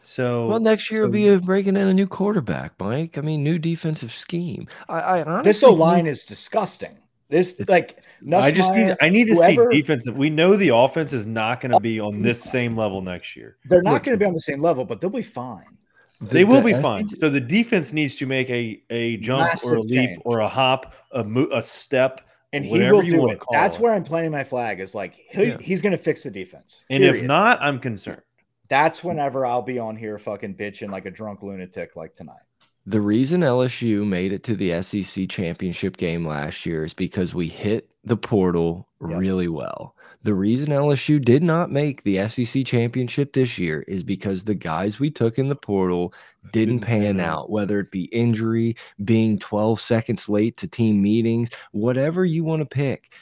[0.00, 3.16] So well, next year so, will be a, breaking in a new quarterback, Mike.
[3.16, 4.66] I mean, new defensive scheme.
[4.88, 6.98] I, I honestly this O line is disgusting.
[7.28, 10.16] This like Nussmeier, I just need I need to whoever, see defensive.
[10.16, 13.36] We know the offense is not going to be on this oh, same level next
[13.36, 13.56] year.
[13.64, 15.78] They're not going to be on the same level, but they'll be fine.
[16.22, 17.06] They will be fine.
[17.06, 20.22] So the defense needs to make a a jump or a leap change.
[20.24, 22.20] or a hop, a mo- a step,
[22.52, 23.40] and he will do it.
[23.50, 23.82] That's it.
[23.82, 24.80] where I'm planting my flag.
[24.80, 25.58] Is like he, yeah.
[25.58, 26.84] he's going to fix the defense.
[26.90, 27.22] And period.
[27.22, 28.22] if not, I'm concerned.
[28.68, 32.40] That's whenever I'll be on here fucking bitching like a drunk lunatic like tonight.
[32.86, 37.48] The reason LSU made it to the SEC championship game last year is because we
[37.48, 39.18] hit the portal yes.
[39.18, 39.94] really well.
[40.24, 45.00] The reason LSU did not make the SEC championship this year is because the guys
[45.00, 46.14] we took in the portal
[46.52, 52.24] didn't pan out, whether it be injury, being 12 seconds late to team meetings, whatever
[52.24, 53.12] you want to pick.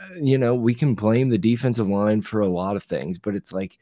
[0.00, 3.36] Uh, you know, we can blame the defensive line for a lot of things, but
[3.36, 3.78] it's like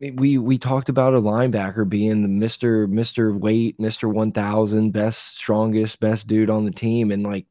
[0.00, 2.86] we we talked about a linebacker being the Mr.
[2.86, 3.36] Mr.
[3.36, 4.12] Weight, Mr.
[4.12, 7.46] 1000, best, strongest, best dude on the team and like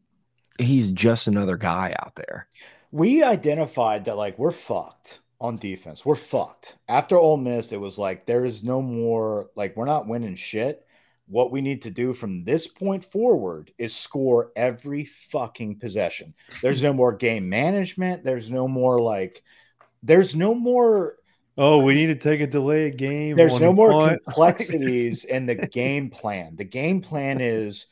[0.58, 2.48] he's just another guy out there
[2.92, 6.06] we identified that like we're fucked on defense.
[6.06, 6.78] We're fucked.
[6.88, 10.86] After Ole Miss, it was like there is no more like we're not winning shit.
[11.28, 16.34] What we need to do from this point forward is score every fucking possession.
[16.62, 18.24] There's no more game management.
[18.24, 19.44] There's no more like
[20.04, 21.18] there's no more
[21.60, 23.36] Oh, we need to take a delay game.
[23.36, 26.56] There's no more complexities in the game plan.
[26.56, 27.88] The game plan is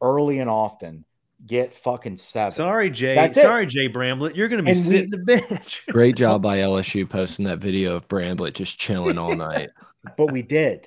[0.00, 1.04] early and often
[1.46, 2.52] get fucking seven.
[2.52, 3.14] Sorry, Jay.
[3.14, 3.70] That's Sorry, it.
[3.70, 4.34] Jay Bramblett.
[4.34, 5.84] You're going to be and sitting we, the bench.
[5.90, 9.70] Great job by LSU posting that video of Bramblett just chilling all night.
[10.16, 10.86] but we did.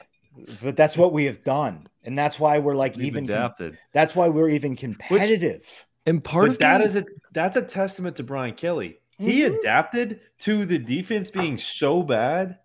[0.61, 3.77] But that's what we have done, and that's why we're like We've even adapted.
[3.93, 5.59] that's why we're even competitive.
[5.59, 8.99] Which, and part of that is a that's a testament to Brian Kelly.
[9.17, 9.55] He mm-hmm.
[9.55, 12.57] adapted to the defense being so bad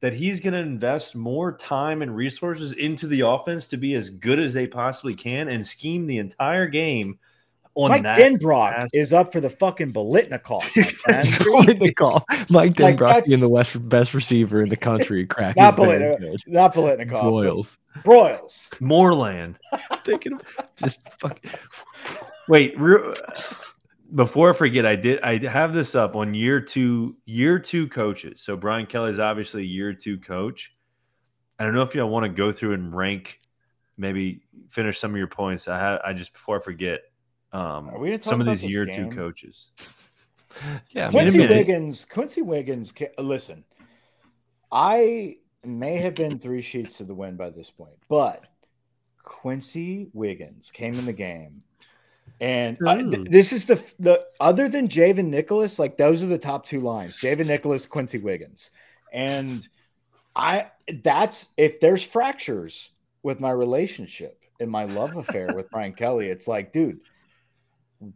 [0.00, 4.10] that he's going to invest more time and resources into the offense to be as
[4.10, 7.18] good as they possibly can and scheme the entire game
[7.74, 10.62] on Mike Denbrock is up for the fucking Biletnikoff.
[10.74, 12.50] Biletnikoff.
[12.50, 15.26] Mike Denbrock like being the West, best receiver in the country.
[15.26, 17.22] Crack not, Bilet, not Biletnikoff.
[17.22, 17.78] Broyles.
[18.04, 18.80] Broyles.
[18.80, 19.58] Moreland.
[20.04, 20.40] Taking
[20.76, 21.44] just fuck.
[22.48, 22.76] Wait,
[24.14, 28.42] before I forget, I did I have this up on year two, year two coaches.
[28.42, 30.72] So Brian Kelly is obviously year two coach.
[31.58, 33.40] I don't know if y'all want to go through and rank,
[33.96, 35.68] maybe finish some of your points.
[35.68, 37.00] I have I just before I forget
[37.54, 39.70] um, some of these year two coaches.
[40.90, 42.04] Yeah, Quency Wiggins.
[42.04, 42.94] Quency Wiggins.
[43.18, 43.64] Listen,
[44.70, 48.44] I may have been three sheets to the wind by this point, but
[49.24, 51.64] Quency Wiggins came in the game,
[52.40, 56.38] and I, th this is the the other than Javen Nicholas, like those are the
[56.38, 58.70] top two lines: Javen Nicholas, Quency Wiggins,
[59.12, 59.66] and
[60.36, 60.70] I.
[61.02, 62.90] That's if there's fractures
[63.24, 66.28] with my relationship and my love affair with Brian Kelly.
[66.28, 67.00] It's like, dude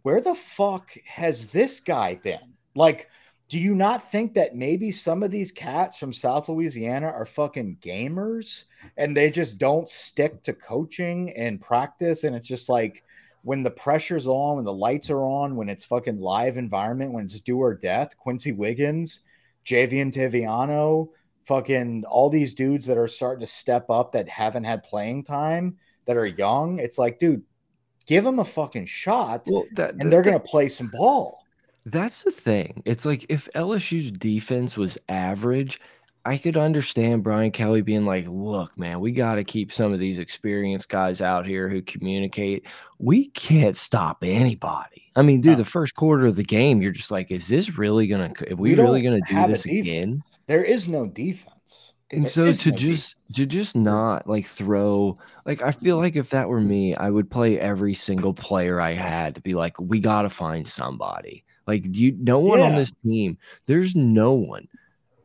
[0.02, 2.54] where the fuck has this guy been?
[2.74, 3.08] Like,
[3.48, 7.78] do you not think that maybe some of these cats from South Louisiana are fucking
[7.80, 8.64] gamers
[8.98, 12.24] and they just don't stick to coaching and practice?
[12.24, 13.04] And it's just like
[13.42, 17.24] when the pressure's on, when the lights are on, when it's fucking live environment, when
[17.24, 19.20] it's do or death, Quency Wiggins,
[19.64, 21.08] Javien Toviano,
[21.46, 25.78] fucking all these dudes that are starting to step up that haven't had playing time
[26.04, 26.78] that are young.
[26.78, 27.42] It's like, dude,
[28.08, 31.44] give them a fucking shot well, that, and they're going to play some ball.
[31.86, 32.82] That's the thing.
[32.84, 35.80] It's like if LSU's defense was average,
[36.24, 40.00] I could understand Brian Kelly being like, look, man, we got to keep some of
[40.00, 42.66] these experienced guys out here who communicate.
[42.98, 45.10] We can't stop anybody.
[45.16, 45.58] I mean, dude, no.
[45.58, 48.56] the first quarter of the game, you're just like, is this really going to, are
[48.56, 50.22] we, we really going to do this again?
[50.46, 51.54] There is no defense.
[52.10, 56.48] And so to just to just not like throw like I feel like if that
[56.48, 60.30] were me, I would play every single player I had to be like, we gotta
[60.30, 61.44] find somebody.
[61.66, 62.64] Like you no one yeah.
[62.66, 64.68] on this team, there's no one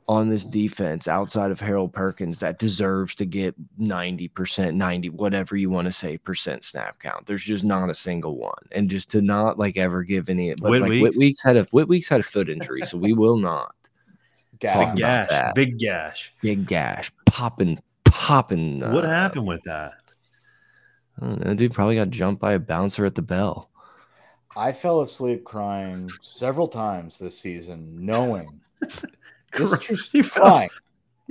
[0.10, 5.70] on this defense outside of Harold Perkins that deserves to get 90%, 90, whatever you
[5.70, 7.26] want to say, percent snap count.
[7.26, 8.68] There's just not a single one.
[8.74, 11.64] And just to not like ever give any but Whit like Whit Weeks had a
[11.72, 13.74] Whit Weeks had a foot injury, so we will not.
[14.64, 18.80] Big gash, big gash, big gash, popping, popping.
[18.80, 19.96] What uh, happened with that?
[21.22, 21.74] I don't know, dude.
[21.74, 23.70] Probably got jumped by a bouncer at the bell.
[24.56, 28.62] I fell asleep crying several times this season, knowing
[29.58, 30.70] this is crying.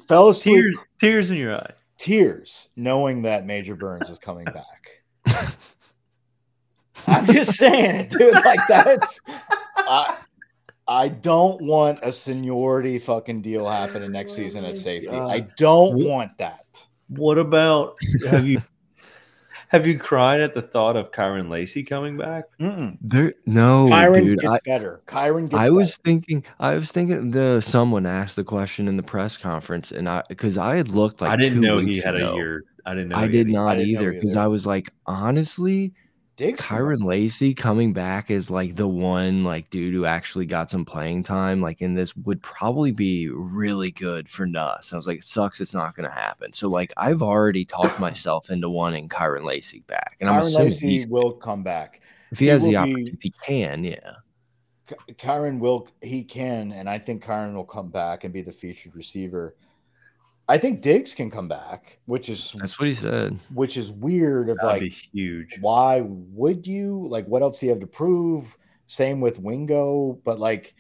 [0.07, 4.45] Fell asleep, tears, tears in your eyes, tears, knowing that Major Burns is coming
[5.27, 5.57] back.
[7.07, 8.35] I'm just saying, it, dude.
[8.35, 9.21] Like that's.
[9.77, 10.19] I,
[10.93, 15.09] I don't want a seniority fucking deal happening next season at safety.
[15.09, 16.87] I don't want that.
[17.09, 17.97] What about
[18.29, 18.63] have you
[19.69, 22.45] have you cried at the thought of Kyren Lacy coming back?
[22.61, 22.99] Mm-mm.
[23.01, 25.01] There, no, Kyren dude, gets I, better.
[25.07, 25.55] Kyren gets.
[25.55, 25.73] I better.
[25.75, 26.45] was thinking.
[26.61, 27.31] I was thinking.
[27.31, 31.23] The someone asked the question in the press conference, and I because I had looked
[31.23, 32.33] like I didn't know he had ago.
[32.33, 32.65] a year.
[32.85, 33.17] I didn't know.
[33.17, 35.95] I did not either because I was like, honestly,
[36.37, 40.85] Diggs Kyren Lacy coming back as like the one like dude who actually got some
[40.85, 44.93] playing time like in this would probably be really good for Nuss.
[44.93, 46.53] I was like, it sucks it's not gonna happen.
[46.53, 50.17] So like I've already talked myself into wanting Kyren Lacy back.
[50.21, 52.01] And Kyren I'm assuming Lacy will come back.
[52.31, 54.15] If he, he has the opportunity, be, if he can, yeah.
[55.13, 58.97] Kyren will he can, and I think Kyren will come back and be the featured
[58.97, 59.55] receiver.
[60.49, 63.39] I think Diggs can come back, which is that's what he said.
[63.55, 64.49] Which is weird.
[64.49, 65.59] Of That'd like huge.
[65.61, 67.27] Why would you like?
[67.27, 68.57] What else do you have to prove?
[68.87, 70.75] Same with Wingo, but like,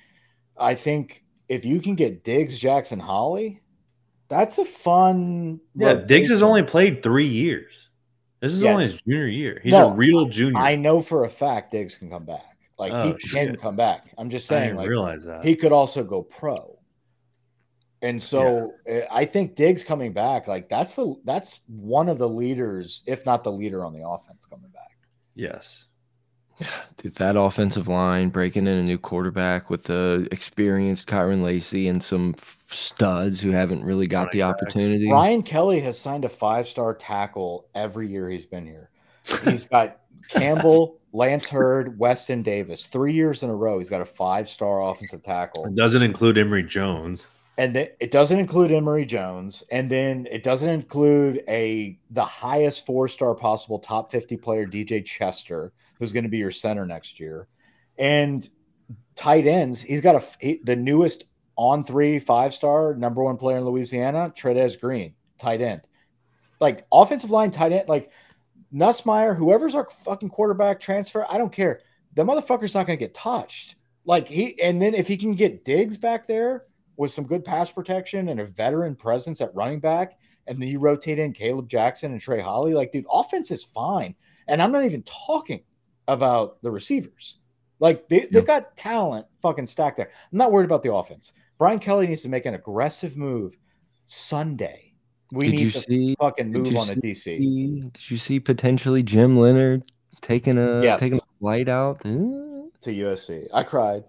[0.59, 3.62] I think if you can get Diggs, Jackson, Holly,
[4.29, 5.61] that's a fun.
[5.75, 6.09] Yeah, rotation.
[6.09, 7.90] Diggs has only played three years.
[8.40, 8.72] This is yeah.
[8.72, 9.61] only his junior year.
[9.62, 10.59] He's no, a real junior.
[10.59, 12.59] I know for a fact Diggs can come back.
[12.79, 13.48] Like oh, he shit.
[13.48, 14.12] can come back.
[14.18, 14.75] I'm just saying.
[14.75, 16.72] like, realize that he could also go pro.
[18.03, 18.93] And so yeah.
[18.93, 23.25] Eh, I think Diggs coming back, like that's the that's one of the leaders, if
[23.25, 24.97] not the leader on the offense coming back.
[25.35, 25.85] Yes.
[26.97, 32.03] Dude, that offensive line breaking in a new quarterback with the experienced Kyren Lacy and
[32.03, 32.35] some
[32.67, 35.09] studs who haven't really got the opportunity.
[35.09, 38.91] Brian Kelly has signed a five star tackle every year he's been here.
[39.45, 43.79] He's got Campbell, Lance Heard, Weston Davis, three years in a row.
[43.79, 45.67] He's got a five star offensive tackle.
[45.67, 50.43] It doesn't include Emery Jones and then it doesn't include Emery Jones, and then it
[50.43, 56.25] doesn't include a the highest four star possible top fifty player DJ Chester, who's going
[56.25, 57.49] to be your center next year,
[57.99, 58.49] and
[59.15, 59.81] tight ends.
[59.83, 61.25] He's got a he, the newest
[61.57, 65.83] on three five star number one player in Louisiana, Trey'Dez Green, tight end.
[66.59, 68.11] Like offensive line, tight end, like
[68.73, 71.81] Nussmeier, whoever's our fucking quarterback transfer, I don't care.
[72.15, 73.77] The motherfucker's not going to get touched.
[74.05, 76.65] Like he, and then if he can get Diggs back there
[76.96, 80.78] with some good pass protection and a veteran presence at running back, and then you
[80.78, 84.14] rotate in Caleb Jackson and Trey Holly, like, dude, offense is fine.
[84.48, 85.62] And I'm not even talking
[86.09, 87.38] about the receivers.
[87.78, 90.11] Like, they, have got talent fucking stacked there.
[90.33, 91.33] I'm not worried about the offense.
[91.59, 93.57] Brian Kelly needs to make an aggressive move
[94.07, 94.92] Sunday.
[95.31, 97.92] We did need to see, fucking move on see, the DC.
[97.92, 101.00] Did you see potentially Jim Leonhard taking a yes.
[101.00, 103.46] taking a flight out to USC?
[103.55, 104.05] I cried.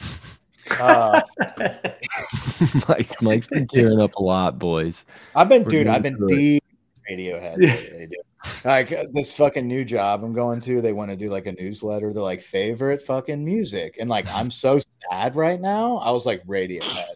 [0.80, 1.20] Uh,
[2.88, 5.04] Mike's Mike's been tearing up a lot, boys.
[5.34, 5.86] I've been, We're dude.
[5.88, 6.62] I've been deep
[7.10, 7.58] Radiohead.
[7.58, 8.16] They do.
[8.64, 11.52] Like uh, this fucking new job I'm going to, they want to do like a
[11.52, 12.12] newsletter.
[12.12, 14.80] They're like favorite fucking music, and like I'm so
[15.10, 15.98] sad right now.
[15.98, 17.14] I was like Radiohead.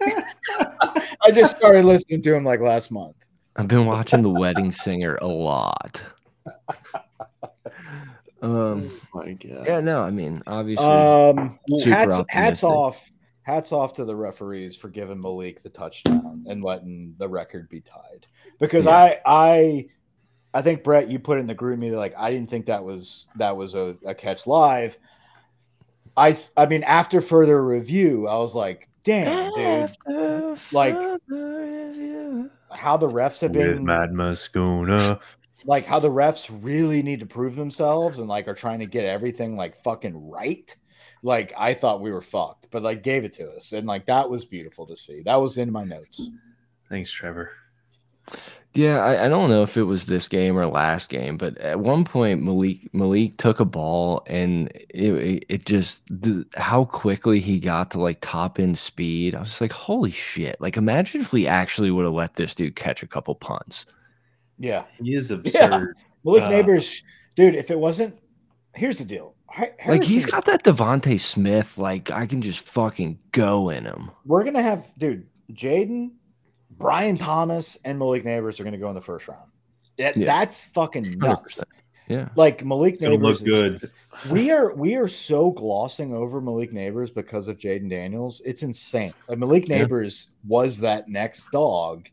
[1.22, 3.16] I just started listening to him like last month.
[3.56, 6.02] I've been watching The Wedding Singer a lot.
[8.44, 9.66] Um, oh my god.
[9.66, 10.84] Yeah, no, I mean, obviously.
[10.84, 16.62] Um, hats, hats off, hats off to the referees for giving Malik the touchdown and
[16.62, 18.26] letting the record be tied.
[18.60, 18.96] Because yeah.
[18.96, 19.86] I, I,
[20.52, 23.28] I think Brett, you put in the group me like I didn't think that was
[23.36, 24.98] that was a, a catch live.
[26.14, 30.94] I, I mean, after further review, I was like, damn, dude, like
[32.70, 35.18] how the refs have been Mad Moscona
[35.66, 39.04] like how the refs really need to prove themselves and like are trying to get
[39.04, 40.74] everything like fucking right.
[41.22, 44.28] Like I thought we were fucked, but like gave it to us, and like that
[44.28, 45.22] was beautiful to see.
[45.22, 46.30] That was in my notes.
[46.90, 47.50] Thanks, Trevor.
[48.74, 51.78] Yeah, I, I, don't know if it was this game or last game, but at
[51.78, 57.60] one point Malik Malik took a ball and it it just the, how quickly he
[57.60, 59.36] got to like top end speed.
[59.36, 60.60] I was like, holy shit!
[60.60, 63.86] Like imagine if we actually would have let this dude catch a couple punts.
[64.58, 65.54] Yeah, he is absurd.
[65.54, 65.84] Yeah.
[66.24, 67.02] Malik uh, Nabers,
[67.34, 67.54] dude.
[67.54, 68.18] If it wasn't,
[68.74, 69.34] here's the deal.
[69.86, 71.78] Like he's got that DeVonta Smith.
[71.78, 74.10] Like I can just fucking go in him.
[74.24, 75.26] We're gonna have, dude.
[75.52, 76.12] Jayden,
[76.70, 79.50] Brian Thomas, and Malik Nabers are gonna go in the first round.
[79.98, 80.26] That, yeah.
[80.26, 81.58] That's fucking nuts.
[81.58, 81.64] 100%.
[82.08, 83.82] Yeah, like Malik Nabers look good.
[83.82, 88.42] Is, we are we are so glossing over Malik Nabers because of Jayden Daniels.
[88.44, 89.14] It's insane.
[89.28, 90.32] Like Malik Nabers yeah.
[90.46, 92.08] was that next dog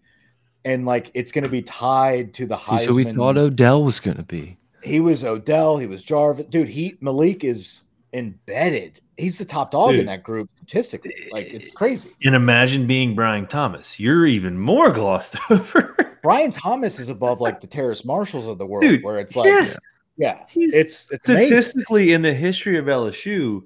[0.65, 2.85] and like it's going to be tied to the Heisman.
[2.85, 4.57] So we thought Odell was going to be.
[4.83, 5.77] He was Odell.
[5.77, 6.47] He was Jarvis.
[6.49, 9.01] Dude, he Malik is embedded.
[9.17, 10.01] He's the top dog Dude.
[10.01, 11.29] in that group statistically.
[11.31, 12.09] Like it's crazy.
[12.23, 13.99] And imagine being Brian Thomas.
[13.99, 16.17] You're even more glossed over.
[16.23, 19.47] Brian Thomas is above like the Terrace Marshalls of the world, Dude, where it's like,
[19.47, 19.77] yes.
[20.17, 22.15] yeah, He's it's, it's statistically amazing.
[22.15, 23.63] in the history of LSU.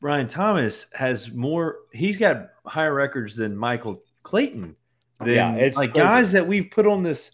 [0.00, 1.78] Brian Thomas has more.
[1.92, 4.76] He's got higher records than Michael Clayton
[5.24, 6.06] yeah, it's like crazy.
[6.06, 7.30] guys that we've put on this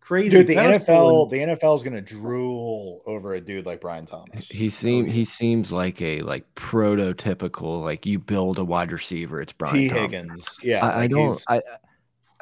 [0.00, 0.30] crazy.
[0.30, 4.06] Dude, the NFL, and, the NFL is going to drool over a dude like Brian
[4.06, 4.48] Thomas.
[4.48, 9.40] He seems he seems like a like prototypical like you build a wide receiver.
[9.40, 10.02] It's Brian T Thomas.
[10.02, 10.58] Higgins.
[10.62, 11.44] Yeah, I, like I don't.
[11.48, 11.62] I,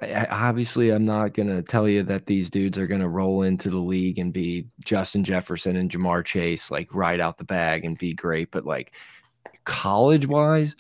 [0.03, 3.43] I, obviously, I'm not going to tell you that these dudes are going to roll
[3.43, 7.85] into the league and be Justin Jefferson and Ja'Marr Chase, like right out the bag
[7.85, 8.51] and be great.
[8.51, 8.95] But like
[9.65, 10.75] college wise,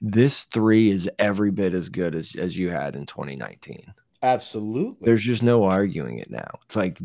[0.00, 3.92] this three is every bit as good as, as you had in 2019.
[4.22, 5.04] Absolutely.
[5.04, 6.48] There's just no arguing it now.
[6.64, 6.98] It's like,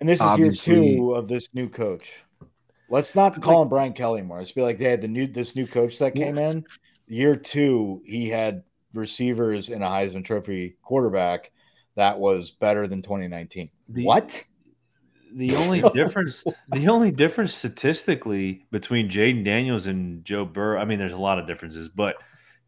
[0.00, 2.22] and this is year two of this new coach.
[2.90, 4.38] Let's not call like, him Brian Kelly more.
[4.38, 6.64] Let's be like, hey, the new this new coach that came in,
[7.06, 8.62] year two, he had
[8.94, 11.50] receivers and a Heisman Trophy quarterback
[11.96, 13.70] that was better than 2019.
[13.88, 14.44] The, what?
[15.34, 20.98] The only difference the only difference statistically between Jayden Daniels and Joe Burrow, I mean,
[20.98, 22.16] there's a lot of differences, but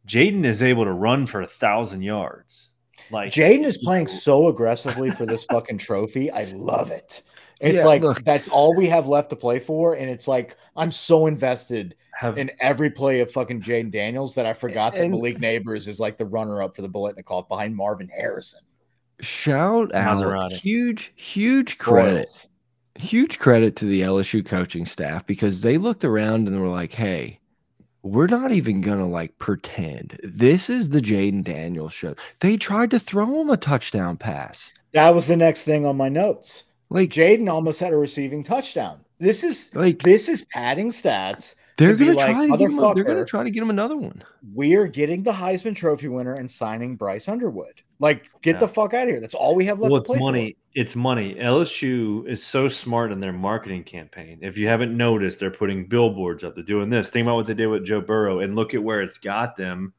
[0.06, 2.70] Jayden is able to run for a thousand yards.
[3.10, 6.30] Like Jayden is playing so aggressively for this fucking trophy.
[6.30, 7.22] I love it.
[7.60, 8.24] It's yeah, like look.
[8.24, 12.38] that's all we have left to play for, and it's like I'm so invested have,
[12.38, 16.00] in every play of fucking Jayden Daniels that I forgot and, that Malik Nabers is
[16.00, 18.60] like the runner up for the Biletnikoff behind Marvin Harrison.
[19.20, 20.52] Shout out, Maserati.
[20.52, 22.48] huge, huge credit
[23.00, 27.40] huge credit to the LSU coaching staff because they looked around and were like, hey,
[28.02, 32.14] we're not even gonna like pretend this is the Jayden Daniels show.
[32.40, 34.72] They tried to throw him a touchdown pass.
[34.92, 36.64] That was the next thing on my notes.
[36.88, 39.00] Like Jayden almost had a receiving touchdown.
[39.18, 41.54] This is like this is padding stats.
[41.76, 43.96] They're gonna try like, to get him a, they're gonna try to get him another
[43.96, 44.22] one.
[44.52, 47.82] We're getting the Heisman Trophy winner and signing Bryce Underwood.
[48.00, 48.60] Like, get yeah.
[48.60, 49.20] the fuck out of here.
[49.20, 49.92] That's all we have left.
[49.92, 50.52] Well, it's money.
[50.52, 50.59] For.
[50.74, 51.34] It's money.
[51.34, 54.38] LSU is so smart in their marketing campaign.
[54.40, 56.54] If you haven't noticed, they're putting billboards up.
[56.54, 57.10] They're doing this.
[57.10, 59.92] Think about what they did with Joe Burrow, and look at where it's got them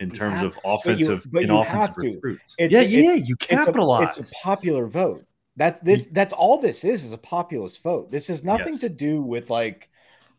[0.00, 2.54] in terms have, of offensive but you, but and offensive recruits.
[2.58, 4.08] It's, yeah, yeah, you capitalize.
[4.08, 5.24] It's a, it's a, popular vote.
[5.56, 6.06] That's this.
[6.12, 7.04] That's all this is.
[7.04, 8.10] Is a populist vote.
[8.10, 8.80] This has nothing yes.
[8.80, 9.88] to do with like,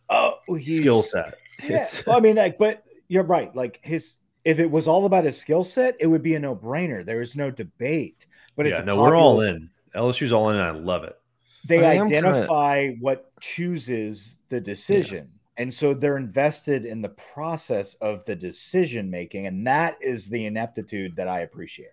[0.09, 1.36] oh, skill set.
[1.63, 3.55] Yeah, well, I mean, like, but you're right.
[3.55, 6.55] Like his if it was all about his skill set, it would be a no
[6.55, 7.05] brainer.
[7.05, 8.25] There is no debate.
[8.57, 9.69] But yeah, no, we're all in.
[9.95, 10.57] LSU's all in.
[10.57, 11.17] And I love it.
[11.65, 15.29] They identify what chooses the decision.
[15.29, 15.63] Yeah.
[15.63, 19.47] And so they're invested in the process of the decision making.
[19.47, 21.91] And that is the ineptitude that I appreciate.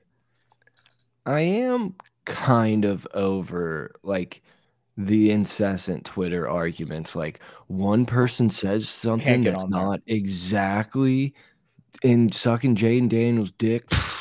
[1.26, 1.94] I am
[2.24, 4.42] kind of over like
[4.96, 7.16] the incessant Twitter arguments.
[7.16, 11.34] Like one person says something that's not exactly
[12.02, 14.13] in sucking Jayden Daniels' dick, pff,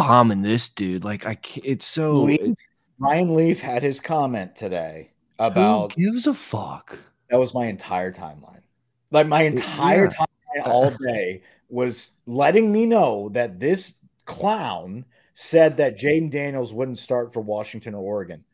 [0.00, 1.04] bombing this dude.
[1.04, 2.12] Like I, can't, it's so.
[2.12, 2.56] Leaf,
[2.98, 6.98] Ryan Leaf had his comment today about who gives a fuck.
[7.30, 8.62] That was my entire timeline.
[9.10, 10.10] Like my entire yeah.
[10.10, 13.94] timeline all day was letting me know that this
[14.24, 18.44] clown said that Jayden Daniels wouldn't start for Washington or Oregon.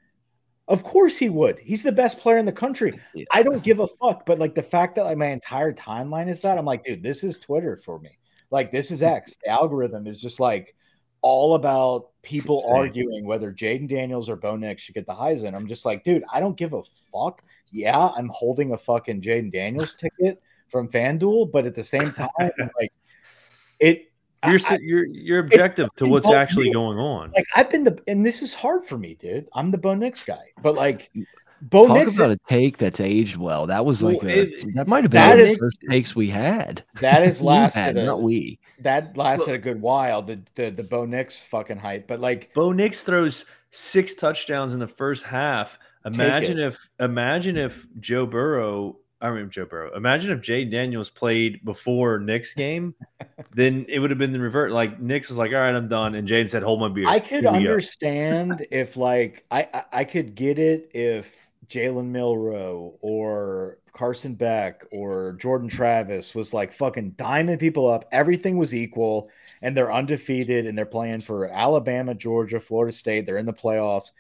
[0.69, 1.59] Of course he would.
[1.59, 2.99] He's the best player in the country.
[3.15, 3.25] Yeah.
[3.33, 4.27] I don't give a fuck.
[4.27, 7.23] But like the fact that like my entire timeline is that, I'm like, dude, this
[7.23, 8.19] is Twitter for me.
[8.51, 9.37] Like this is X.
[9.45, 10.75] The algorithm is just like
[11.23, 15.55] all about people arguing whether Jayden Daniels or Bo Nix should get the Heisman.
[15.55, 17.43] I'm just like, dude, I don't give a fuck.
[17.71, 22.29] Yeah, I'm holding a fucking Jayden Daniels ticket from FanDuel, but at the same time,
[22.79, 22.93] like
[23.81, 24.13] it
[24.47, 27.33] you're I, you're you're objective to what's actually going on.
[27.35, 29.49] Like I've been the and this is hard for me, dude.
[29.55, 31.25] I'm the Bo Nix guy, but like mm.
[31.63, 33.67] Bo Talk Nix about a take that's aged well.
[33.67, 36.15] That was like well, a, it, that might have been one of the first takes
[36.15, 36.85] we had.
[37.01, 38.59] That is lasted, had, a, not we.
[38.81, 40.23] That lasted a good while.
[40.23, 44.81] The the the Bo Nix fucking hype, but like Bo Nix throws six touchdowns in
[44.81, 45.79] the first half.
[46.05, 49.97] Imagine if imagine if Joe Burrow I remember Joe Burrow.
[49.97, 52.95] Imagine if Jay Daniels played before Nick's game,
[53.53, 54.73] then it would have been the revert.
[54.73, 57.21] Like Nix was like, "All right, I'm done," and Jay said, "Hold my beer." I
[57.21, 64.35] could understand if, like, I, I I could get it if Jalen Milroe or Carson
[64.35, 68.05] Beck or Jordan Travis was like fucking diamond people up.
[68.13, 69.31] Everything was equal,
[69.63, 73.25] and they're undefeated, and they're playing for Alabama, Georgia, Florida State.
[73.25, 74.13] They're in the playoffs.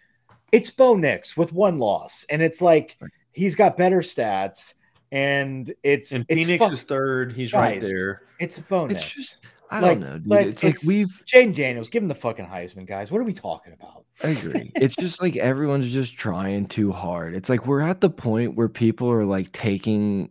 [0.52, 2.96] It's Bo Nix with one loss, and it's like
[3.32, 4.72] he's got better stats
[5.12, 7.32] and it's and it's Phoenix is third.
[7.32, 8.22] He's guys, right there.
[8.38, 8.98] It's a bonus.
[8.98, 10.26] It's just, I like, don't know, dude.
[10.28, 13.10] Like, it's, it's like we've Jayden Daniels, give him the fucking Heisman, guys.
[13.10, 14.04] What are we talking about?
[14.22, 14.72] I agree.
[14.76, 17.34] it's just like everyone's just trying too hard.
[17.34, 20.30] It's like we're at the point where people are like taking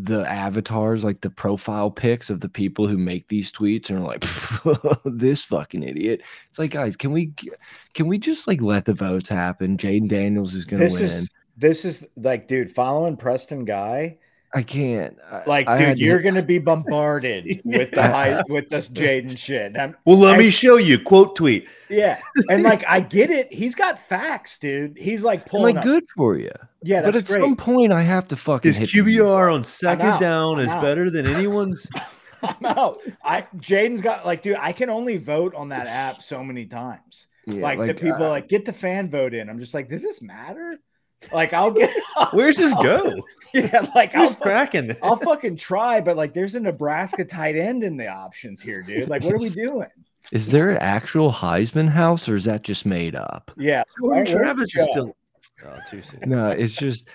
[0.00, 4.02] the avatars, like the profile pics of the people who make these tweets, and are
[4.02, 4.24] like,
[5.04, 7.32] "This fucking idiot." It's like, guys, can we
[7.94, 9.76] can we just like let the votes happen?
[9.76, 11.02] Jayden Daniels is going to win.
[11.02, 14.18] Is, this is like, dude, following Preston Guy.
[14.54, 15.18] I can't.
[15.46, 16.24] Like, I, dude, you're to...
[16.24, 19.76] gonna be bombarded with the high, with this Jayden shit.
[19.76, 20.98] I'm, well, let I, me show you.
[20.98, 21.68] Quote tweet.
[21.90, 23.52] Yeah, and like I get it.
[23.52, 24.96] He's got facts, dude.
[24.96, 25.76] He's like pulling.
[25.76, 26.52] Like, good for you.
[26.82, 27.42] Yeah, but at great.
[27.42, 28.72] some point, I have to fucking.
[28.72, 31.86] His QBR on 2nd down is better than anyone's.
[32.42, 33.00] I'm out.
[33.22, 34.56] I Jayden's got like, dude.
[34.60, 37.26] I can only vote on that app so many times.
[37.46, 39.50] Yeah, like, like, the people uh, like get the fan vote in.
[39.50, 40.78] I'm just like, does this matter?
[41.32, 41.90] Like I'll get
[42.32, 43.14] where's this go?
[43.54, 44.94] Yeah, like Who's I'll cracking.
[45.02, 49.08] I'll fucking try, but like there's a Nebraska tight end in the options here, dude.
[49.08, 49.88] Like, what are we doing?
[50.32, 53.50] Is there an actual Heisman house or is that just made up?
[53.56, 55.16] Yeah, right, Travis is still
[55.64, 56.20] oh, too soon.
[56.26, 57.08] No, it's just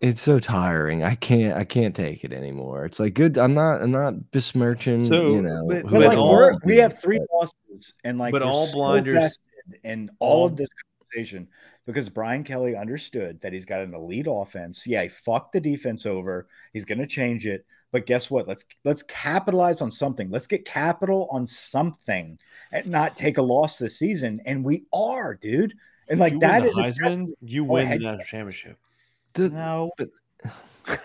[0.00, 1.02] it's so tiring.
[1.02, 2.84] I can't I can't take it anymore.
[2.84, 3.36] It's like good.
[3.36, 5.04] I'm not I'm not besmirching.
[5.04, 8.70] So, you know, but, but like we're, we have three losses and like but all
[8.72, 9.40] blinders
[9.82, 10.68] and all, all of this
[11.10, 11.48] conversation
[11.86, 14.86] because Brian Kelly understood that he's got an elite offense.
[14.86, 16.48] Yeah, he fucked the defense over.
[16.72, 17.64] He's going to change it.
[17.92, 18.46] But guess what?
[18.46, 20.30] Let's let's capitalize on something.
[20.30, 22.38] Let's get capital on something
[22.70, 24.40] and not take a loss this season.
[24.46, 25.74] And we are, dude.
[26.08, 28.78] And like you that is Heisman, you win the national championship.
[29.34, 30.08] The, no, but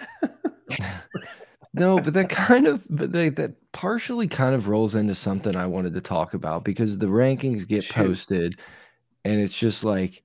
[1.74, 5.68] no, but that kind of but they, that partially kind of rolls into something I
[5.68, 7.94] wanted to talk about because the rankings get Shoot.
[7.94, 8.60] posted,
[9.24, 10.24] and it's just like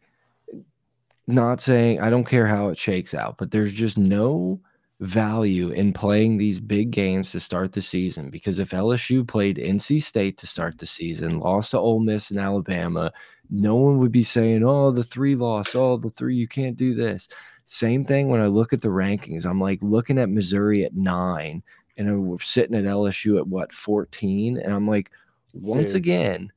[1.34, 4.60] not saying I don't care how it shakes out, but there's just no
[5.00, 10.02] value in playing these big games to start the season because if LSU played NC
[10.02, 13.10] State to start the season, lost to Ole Miss and Alabama,
[13.50, 16.94] no one would be saying, "Oh, the three loss, oh, the three, you can't do
[16.94, 17.28] this."
[17.66, 19.44] Same thing when I look at the rankings.
[19.46, 21.62] I'm like looking at Missouri at nine,
[21.96, 25.10] and we're sitting at LSU at what 14, and I'm like,
[25.52, 25.96] once Dude.
[25.96, 26.52] again,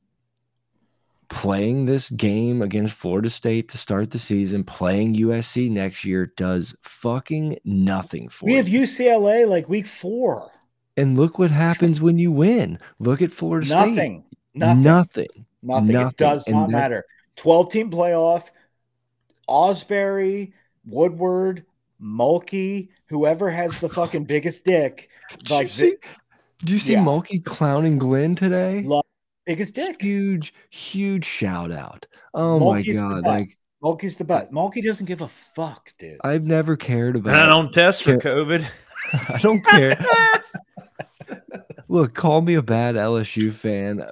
[1.34, 6.76] playing this game against Florida State to start the season, playing USC next year does
[6.82, 10.52] fucking nothing for We have UCLA like week four.
[10.96, 12.78] And look what happens when you win.
[13.00, 13.94] Look at Florida Nothing.
[13.94, 14.40] State.
[14.54, 14.82] Nothing.
[14.84, 15.26] Nothing.
[15.62, 15.92] Nothing.
[15.92, 16.08] Nothing.
[16.08, 17.04] It does not matter.
[17.36, 18.50] 12 team playoff.
[19.48, 20.52] Ausberry,
[20.86, 21.66] Woodward,
[22.00, 25.10] Mulkey, whoever has the fucking biggest dick.
[25.50, 25.96] Like, did you see,
[26.60, 27.04] did you see yeah.
[27.04, 28.82] Mulkey clowning Glenn today?
[28.82, 29.04] Love
[29.46, 30.00] biggest dick.
[30.00, 32.06] Huge, huge shout out.
[32.34, 33.26] Oh Mulkey's my god!
[33.26, 34.50] Like Mulkey's the best.
[34.50, 36.18] Mulkey doesn't give a fuck, dude.
[36.24, 37.34] I've never cared about.
[37.34, 38.66] And I don't test for COVID.
[39.12, 40.02] I don't care.
[41.88, 44.04] Look, call me a bad LSU fan.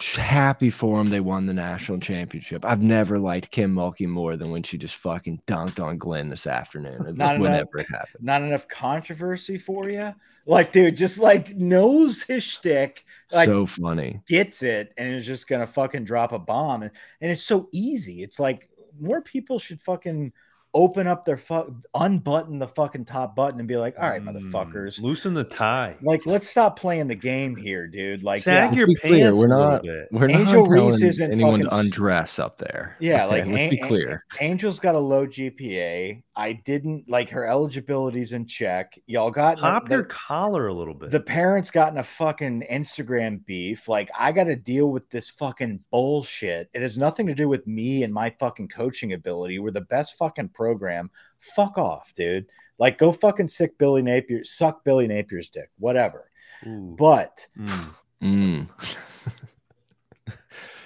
[0.00, 2.64] Happy for them, they won the national championship.
[2.64, 6.46] I've never liked Kim Mulkey more than when she just fucking dunked on Glenn this
[6.46, 7.14] afternoon.
[7.16, 8.22] Not enough, it happened.
[8.24, 10.14] Not enough controversy for you.
[10.46, 13.04] Like, dude, just like knows his shtick.
[13.32, 14.20] Like, so funny.
[14.26, 16.82] Gets it and is just gonna fucking drop a bomb.
[16.82, 16.90] And,
[17.20, 18.22] and it's so easy.
[18.22, 20.32] It's like more people should fucking
[20.74, 24.30] open up their fuck, unbutton the fucking top button and be like, "All right, mm,
[24.30, 28.22] motherfuckers, loosen the tie." Like, let's stop playing the game here, dude.
[28.22, 29.00] Like, sag yeah, your pants.
[29.02, 29.84] Clear, we're not.
[30.10, 32.96] We're Angel not Reese isn't anyone fucking undress up there.
[33.00, 34.24] Yeah, okay, like let's be clear.
[34.40, 36.22] Angel's got a low GPA.
[36.38, 38.96] I didn't like her eligibility's in check.
[39.06, 41.10] Y'all got pop the, your collar a little bit.
[41.10, 43.88] The parents got in a fucking Instagram beef.
[43.88, 46.70] Like, I got to deal with this fucking bullshit.
[46.72, 49.58] It has nothing to do with me and my fucking coaching ability.
[49.58, 51.10] We're the best fucking program.
[51.38, 52.46] Fuck off, dude.
[52.78, 56.30] Like, go fucking sick Billy Napier, suck Billy Napier's dick, whatever.
[56.66, 56.96] Ooh.
[56.98, 57.46] But.
[57.56, 57.94] Mm.
[58.20, 58.68] Mm.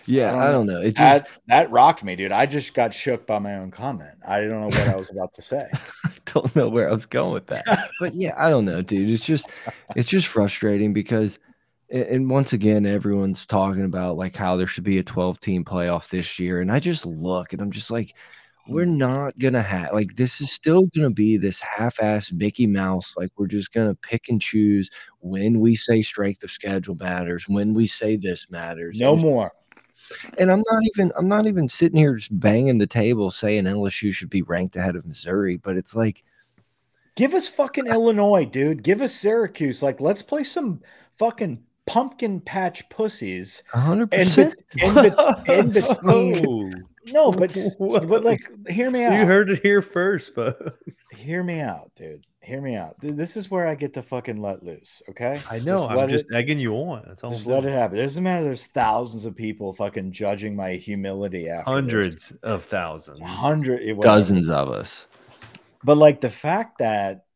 [0.07, 0.81] Yeah, I don't, I don't know.
[0.81, 2.33] It just that, that, rocked me, dude.
[2.33, 4.19] I just got shook by my own comment.
[4.27, 5.69] I don't know what I was about to say.
[6.05, 7.65] I don't know where I was going with that.
[8.01, 9.11] but yeah, I don't know, dude.
[9.11, 9.49] It's just
[9.95, 11.39] it's just frustrating because
[11.91, 16.09] and once again everyone's talking about like how there should be a 12 team playoff
[16.09, 18.17] this year and I just look and I'm just like
[18.69, 18.97] we're mm.
[18.97, 23.15] not gonna have like this is still gonna be this half-ass Mickey Mouse.
[23.17, 24.91] Like we're just gonna pick and choose
[25.21, 29.01] when we say strength of schedule matters, when we say this matters.
[29.01, 29.53] No more.
[30.39, 34.13] And I'm not even I'm not even sitting here just banging the table saying LSU
[34.13, 36.25] should be ranked ahead of Missouri, but it's like
[37.17, 38.83] give us fucking Illinois, dude.
[38.83, 39.83] Give us Syracuse.
[39.83, 40.81] Like let's play some
[41.19, 43.63] fucking pumpkin patch pussies.
[43.73, 44.55] 100%.
[44.79, 46.85] In, be, in, between.
[47.07, 49.13] No, but but like, hear me out.
[49.13, 50.61] You heard it here first, folks.
[51.17, 52.97] Hear me out, dude hear me out.
[53.01, 55.03] This is where I get to fucking let loose.
[55.09, 55.41] Okay.
[55.51, 55.79] I know.
[55.79, 57.05] Just I'm just it, egging you on.
[57.07, 57.31] That's all.
[57.31, 57.99] Just let it happen.
[57.99, 58.45] It doesn't matter.
[58.45, 62.39] There's thousands of people fucking judging my humility after hundreds this.
[62.43, 65.07] of thousands, hundred, eh, dozens of us.
[65.85, 67.27] But like the fact that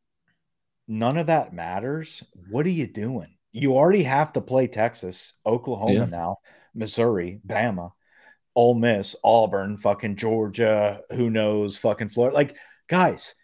[0.88, 2.22] none of that matters.
[2.50, 3.35] What are you doing?
[3.52, 6.04] You already have to play Texas, Oklahoma yeah.
[6.06, 6.36] now,
[6.74, 7.92] Missouri, Bama,
[8.54, 11.00] Ole Miss, Auburn, fucking Georgia.
[11.12, 11.78] Who knows?
[11.78, 12.34] Fucking Florida.
[12.34, 12.56] Like
[12.88, 13.34] guys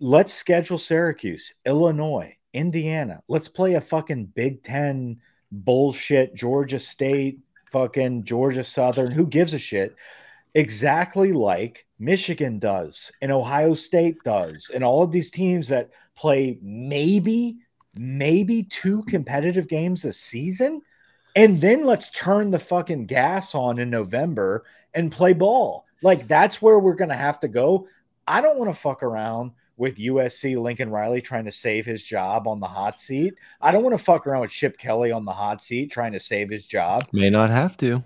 [0.00, 3.22] let's schedule Syracuse, Illinois, Indiana.
[3.28, 5.20] Let's play a fucking Big Ten
[5.50, 7.40] bullshit, Georgia State,
[7.72, 9.12] fucking Georgia Southern.
[9.12, 9.94] Who gives a shit?
[10.54, 16.58] Exactly like Michigan does and Ohio State does, and all of these teams that play
[16.62, 17.58] maybe,
[17.98, 20.82] maybe two competitive games a season.
[21.34, 25.84] And then let's turn the fucking gas on in November and play ball.
[26.02, 27.88] Like that's where we're going to have to go.
[28.26, 32.48] I don't want to fuck around with USC Lincoln Riley trying to save his job
[32.48, 33.34] on the hot seat.
[33.60, 36.20] I don't want to fuck around with Chip Kelly on the hot seat trying to
[36.20, 37.06] save his job.
[37.12, 38.02] May not have to.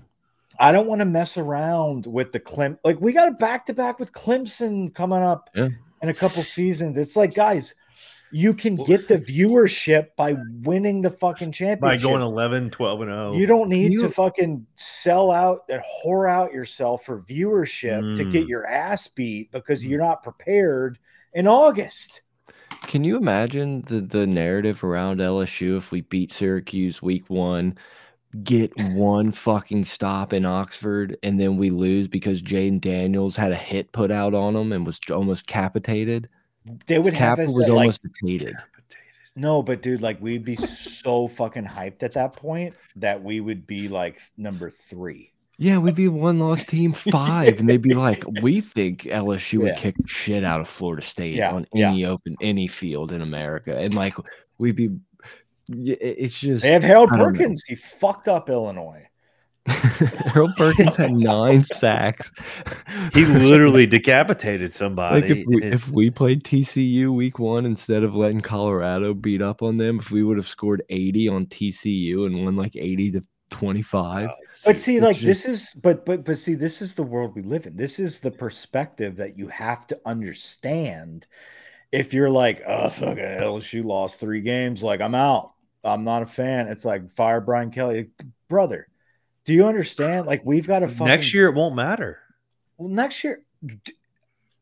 [0.59, 2.79] I don't want to mess around with the Clem.
[2.85, 5.69] Like we got a back to back with Clemson coming up yeah.
[6.03, 6.99] in a couple seasons.
[6.99, 7.75] It's like, guys,
[8.33, 11.81] you can get the viewership by winning the fucking championship.
[11.81, 13.33] By going 11, 12 and 0.
[13.35, 14.01] You don't need you...
[14.01, 18.17] to fucking sell out and whore out yourself for viewership mm.
[18.17, 18.49] to get mm.
[18.49, 19.91] your ass beat because mm.
[19.91, 20.99] you're not prepared
[21.33, 22.23] in August.
[22.83, 27.77] Can you imagine the the narrative around LSU if we beat Syracuse week one,
[28.43, 33.57] get one fucking stop in Oxford, and then we lose because Jayden Daniels had a
[33.57, 36.29] hit put out on him and was almost capitated?
[36.87, 38.13] They would Cap have was uh, almost like,
[39.37, 43.67] No, but dude, like we'd be so fucking hyped at that point that we would
[43.67, 45.33] be like number three.
[45.57, 49.69] Yeah, we'd be one loss team five, and they'd be like, "We think LSU would
[49.69, 49.75] yeah.
[49.75, 52.09] kick shit out of Florida State yeah, on any yeah.
[52.09, 54.15] open any field in America," and like
[54.59, 54.91] we'd be.
[55.69, 57.63] It's just they have Harold Perkins.
[57.69, 57.75] Know.
[57.75, 59.07] He fucked up Illinois.
[59.67, 62.31] Harold Perkins had nine sacks.
[63.15, 65.21] He literally decapitated somebody.
[65.21, 65.75] Like if we, his...
[65.75, 70.11] if we played TCU week one instead of letting Colorado beat up on them, if
[70.11, 74.31] we would have scored 80 on TCU and won like 80 to 25.
[74.65, 75.27] But see, like just...
[75.27, 77.77] this is but but but see, this is the world we live in.
[77.77, 81.27] This is the perspective that you have to understand.
[81.91, 85.53] If you're like, oh fucking LSU lost three games, like I'm out.
[85.83, 86.69] I'm not a fan.
[86.69, 88.11] It's like fire Brian Kelly.
[88.49, 88.89] Brother,
[89.51, 90.29] do you understand?
[90.29, 91.09] Like we've got to fucking...
[91.09, 92.21] next year it won't matter.
[92.79, 93.43] Well, next year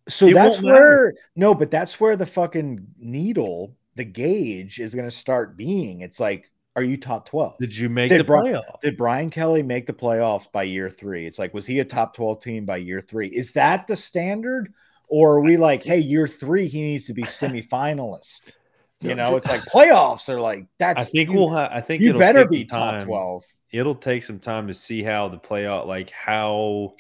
[0.09, 5.11] so it that's where no, but that's where the fucking needle, the gauge is gonna
[5.11, 6.01] start being.
[6.01, 7.59] It's like are you top 12?
[7.59, 8.81] Did you make did the Bri- playoff?
[8.81, 11.27] Did Brian Kelly make the playoffs by year three?
[11.27, 13.27] It's like, was he a top 12 team by year three?
[13.27, 14.73] Is that the standard?
[15.09, 18.53] Or are we like, hey, year three, he needs to be semifinalist?
[19.01, 20.99] You know, it's like playoffs are like that.
[20.99, 23.45] I think we'll have, I think you better be top 12.
[23.71, 26.95] It'll take some time to see how the playoff, like how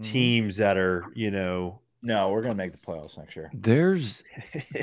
[0.00, 0.02] mm-hmm.
[0.02, 3.50] teams that are, you know, no, we're gonna make the playoffs next year.
[3.52, 4.22] There's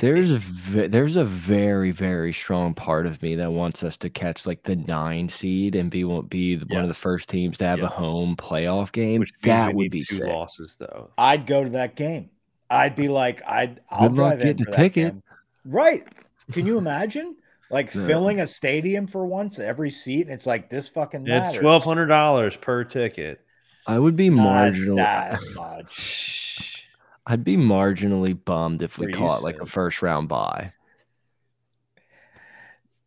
[0.02, 4.46] there's a there's a very very strong part of me that wants us to catch
[4.46, 6.76] like the nine seed and be won't be yeah.
[6.76, 7.86] one of the first teams to have yeah.
[7.86, 9.22] a home playoff game.
[9.22, 10.26] Which that would be two sick.
[10.26, 11.12] losses though.
[11.18, 12.30] I'd go to that game.
[12.70, 15.14] I'd be like, I'd I'll Good drive in for a ticket.
[15.14, 15.24] Game.
[15.64, 16.06] Right.
[16.52, 17.38] Can you imagine?
[17.74, 18.06] Like no.
[18.06, 21.24] filling a stadium for once, every seat, and it's like this fucking.
[21.24, 21.50] Matters.
[21.50, 23.42] It's twelve hundred dollars per ticket.
[23.88, 24.98] I would be marginal.
[24.98, 26.88] That much.
[27.26, 30.72] I'd be marginally bummed if we caught like a first round buy.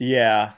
[0.00, 0.54] Yeah,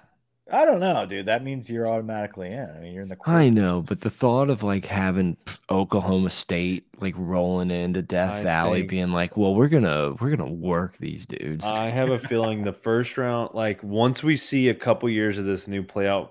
[0.50, 1.26] I don't know, dude.
[1.26, 2.70] That means you're automatically in.
[2.70, 3.18] I mean, you're in the.
[3.26, 5.36] I know, but the thought of like having
[5.70, 8.90] Oklahoma State like rolling into Death I Valley, think...
[8.90, 12.72] being like, "Well, we're gonna we're gonna work these dudes." I have a feeling the
[12.72, 16.30] first round, like once we see a couple years of this new playout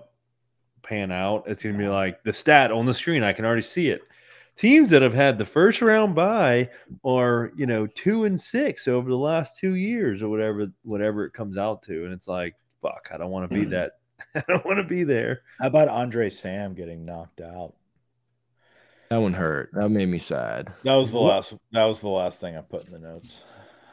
[0.82, 3.22] pan out, it's gonna be like the stat on the screen.
[3.22, 4.02] I can already see it.
[4.56, 6.68] Teams that have had the first round bye
[7.04, 11.34] are you know two and six over the last two years or whatever whatever it
[11.34, 13.92] comes out to, and it's like, fuck, I don't want to be that
[14.34, 15.42] I don't want to be there.
[15.60, 17.74] How about Andre Sam getting knocked out?
[19.10, 19.70] That one hurt.
[19.72, 20.72] That made me sad.
[20.84, 21.34] That was the what?
[21.34, 21.54] last.
[21.72, 23.42] That was the last thing I put in the notes.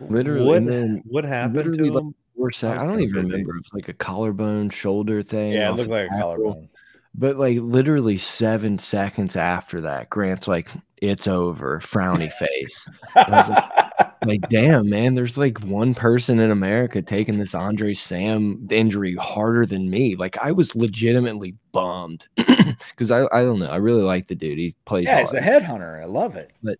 [0.02, 2.16] Literally, what, then what happened to him?
[2.38, 3.56] Like, I, I don't even remember.
[3.56, 5.54] It was like a collarbone, shoulder thing.
[5.54, 6.68] Yeah, it looked like a collarbone.
[7.14, 12.90] But like literally seven seconds after that, Grant's like, "It's over," frowny face.
[14.28, 19.66] like, damn, man, there's like one person in America taking this Andre Sam injury harder
[19.66, 20.16] than me.
[20.16, 23.70] Like, I was legitimately bummed because I, I don't know.
[23.70, 24.58] I really like the dude.
[24.58, 25.06] He plays.
[25.06, 25.28] Yeah, hard.
[25.30, 26.02] he's a headhunter.
[26.02, 26.52] I love it.
[26.64, 26.78] But,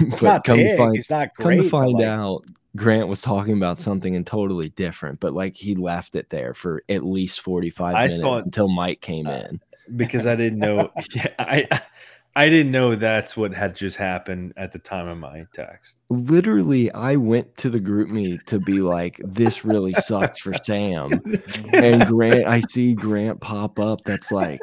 [0.00, 0.76] it's but not come big.
[0.76, 1.56] Find, it's not great.
[1.56, 2.06] Come to find like...
[2.06, 2.44] out,
[2.76, 6.82] Grant was talking about something and totally different, but like he left it there for
[6.88, 9.60] at least 45 I minutes thought, until Mike came uh, in.
[9.96, 10.90] Because I didn't know.
[11.14, 11.82] yeah, I
[12.34, 15.98] I didn't know that's what had just happened at the time of my text.
[16.08, 21.10] Literally, I went to the GroupMe to be like, this really sucks for Sam.
[21.74, 24.60] And Grant, I see Grant pop up that's like,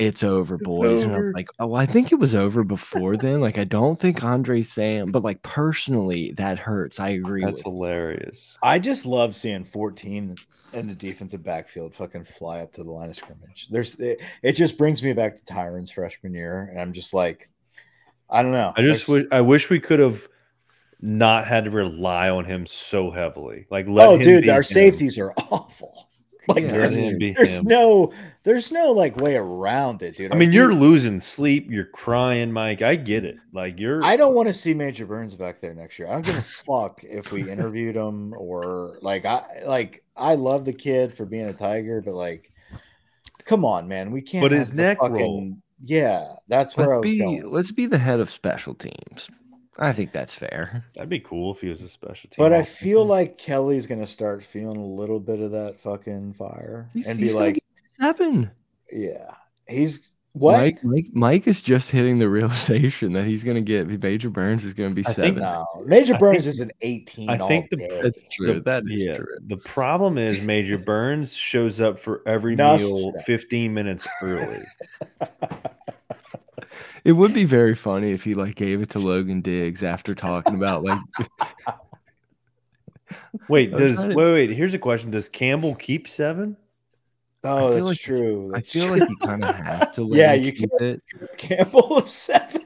[0.00, 0.98] it's over, boys.
[0.98, 1.14] It's over.
[1.14, 3.40] And I was like, oh, I think it was over before then.
[3.40, 6.98] Like, I don't think Andre Sam, but like personally, that hurts.
[6.98, 7.44] I agree.
[7.44, 8.56] That's hilarious.
[8.62, 10.36] I just love seeing 14
[10.72, 13.68] and the defensive backfield fucking fly up to the line of scrimmage.
[13.68, 17.50] There's it, it just brings me back to Tyron's freshman year, and I'm just like,
[18.30, 18.72] I don't know.
[18.76, 20.26] I just w- I wish we could have
[21.00, 23.66] not had to rely on him so heavily.
[23.70, 24.64] Like, oh, dude, our him.
[24.64, 26.08] safeties are awful.
[26.48, 28.12] Like, yeah, there's, there's no,
[28.42, 30.32] there's no like way around it, dude.
[30.32, 32.80] I mean, you're losing sleep, you're crying, Mike.
[32.82, 33.36] I get it.
[33.52, 34.02] Like, you're.
[34.02, 36.08] I don't want to see Major Burns back there next year.
[36.08, 40.64] I don't give a fuck if we interviewed him or like I like I love
[40.64, 42.50] the kid for being a Tiger, but like,
[43.44, 44.42] come on, man, we can't.
[44.42, 45.52] But his neck fucking, roll.
[45.82, 47.50] Yeah, that's where let's I was be, going.
[47.50, 49.28] Let's be the head of special teams.
[49.78, 50.84] I think that's fair.
[50.94, 52.42] That'd be cool if he was a special team.
[52.42, 56.90] But I feel like Kelly's gonna start feeling a little bit of that fucking fire
[56.92, 57.62] he's, and be like
[58.00, 58.50] seven.
[58.92, 59.34] Yeah,
[59.68, 60.58] he's what?
[60.58, 64.64] Mike, Mike, Mike is just hitting the realization that he's going to get Major Burns
[64.64, 65.34] is going to be I seven.
[65.34, 67.30] Think, no, Major Burns think, is an 18.
[67.30, 68.54] I think the, that's true.
[68.54, 69.38] The, that is yeah, true.
[69.46, 74.62] The problem is Major Burns shows up for every no, meal 15 minutes early.
[77.04, 80.54] it would be very funny if he like gave it to Logan Diggs after talking
[80.54, 81.00] about like.
[83.48, 84.50] wait, does wait, wait?
[84.50, 86.56] Here's a question: Does Campbell keep seven?
[87.42, 88.50] Oh, that's like, true.
[88.52, 89.00] That's I feel true.
[89.00, 90.08] like you kind of have to.
[90.12, 91.02] yeah, you keep it.
[91.38, 92.64] Campbell of seven.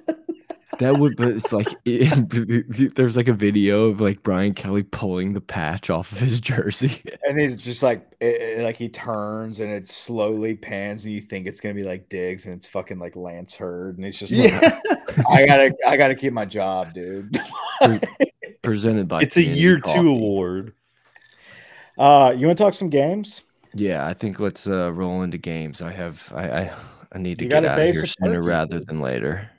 [0.81, 5.33] that would, but it's like it, there's like a video of like Brian Kelly pulling
[5.33, 9.71] the patch off of his jersey, and it's just like it, like he turns and
[9.71, 13.15] it slowly pans, and you think it's gonna be like Diggs, and it's fucking like
[13.15, 14.81] Lance Heard, and it's just like, yeah.
[15.29, 17.39] I gotta, I gotta keep my job, dude.
[18.63, 20.01] Presented by it's a year coffee.
[20.01, 20.75] two award.
[21.97, 23.43] Uh, you want to talk some games?
[23.75, 25.83] Yeah, I think let's uh, roll into games.
[25.83, 26.73] I have I I,
[27.13, 29.51] I need to you get out of here sooner rather than later.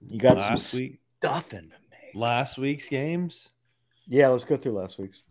[0.00, 2.14] You got last some week, stuffing to make.
[2.14, 3.50] Last week's games.
[4.06, 5.22] Yeah, let's go through last week's.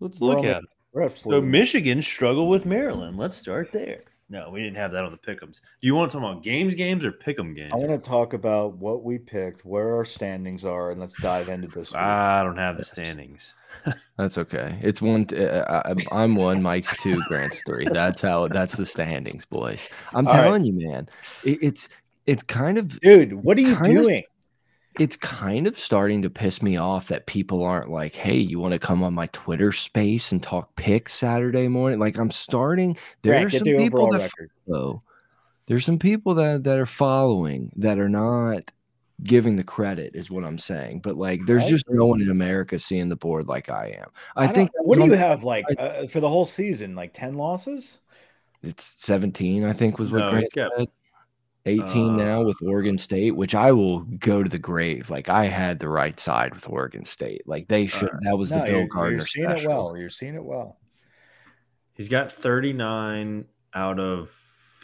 [0.00, 1.18] Let's look at it.
[1.18, 3.18] So Michigan struggled with Maryland.
[3.18, 4.00] Let's start there.
[4.30, 5.60] No, we didn't have that on the pickums.
[5.80, 7.72] Do you want to talk about games, games, or pick'em games?
[7.72, 11.48] I want to talk about what we picked, where our standings are, and let's dive
[11.48, 11.94] into this.
[11.94, 13.54] I don't have the standings.
[14.18, 14.78] That's okay.
[14.82, 15.26] It's one.
[15.32, 16.62] Uh, I, am one.
[16.62, 17.22] Mike's two.
[17.24, 17.86] Grant's three.
[17.90, 18.48] That's how.
[18.48, 19.88] That's the standings, boys.
[20.12, 20.64] I'm All telling right.
[20.64, 21.08] you, man.
[21.44, 21.88] It, it's
[22.26, 23.32] it's kind of dude.
[23.32, 24.18] What are you doing?
[24.18, 24.37] Of,
[24.98, 28.72] it's kind of starting to piss me off that people aren't like, hey, you want
[28.72, 31.98] to come on my Twitter space and talk picks Saturday morning?
[31.98, 32.96] Like I'm starting.
[33.22, 34.30] There Grant, are some the people that
[34.66, 35.02] follow.
[35.66, 38.70] There's some people that that are following that are not
[39.22, 41.00] giving the credit is what I'm saying.
[41.00, 44.10] But like, there's just no one in America seeing the board like I am.
[44.36, 44.70] I, I think.
[44.80, 46.94] What do you have like I, uh, for the whole season?
[46.94, 47.98] Like ten losses?
[48.62, 50.88] It's 17, I think, was what no, Grant said.
[51.68, 55.10] 18 uh, now with Oregon State, which I will go to the grave.
[55.10, 57.42] Like I had the right side with Oregon State.
[57.46, 58.10] Like they should.
[58.22, 59.12] That was no, the Bill Gardner.
[59.12, 59.70] You're seeing special.
[59.70, 59.96] it well.
[59.96, 60.78] You're seeing it well.
[61.92, 63.44] He's got 39
[63.74, 64.30] out of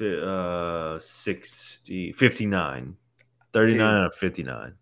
[0.01, 2.97] uh 60 59
[3.53, 4.75] 39 Dude, out of 59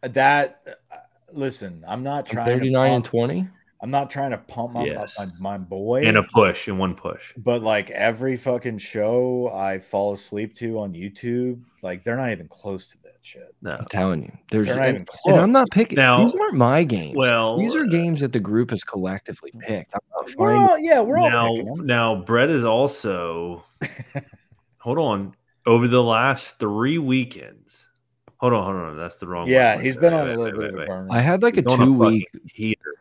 [0.00, 0.96] that uh,
[1.34, 3.48] listen i'm not trying 39 and 20
[3.82, 5.18] I'm not trying to pump my, yes.
[5.18, 9.78] my, my boy in a push in one push, but like every fucking show I
[9.78, 13.54] fall asleep to on YouTube, like they're not even close to that shit.
[13.62, 15.32] No, I'm telling you, there's they're not even close.
[15.32, 15.96] And I'm not picking.
[15.96, 17.16] Now, these aren't my games.
[17.16, 19.94] Well, these are uh, games that the group has collectively picked.
[20.36, 21.86] we're all, yeah, we're now, all picking them.
[21.86, 23.64] Now, Brett is also.
[24.78, 25.34] hold on.
[25.66, 27.90] Over the last three weekends,
[28.38, 28.96] Hold on, hold on.
[28.96, 29.46] That's the wrong.
[29.46, 29.84] Yeah, one.
[29.84, 31.08] he's been wait, on wait, a little wait, bit of a burn.
[31.10, 32.96] I had like a two week heater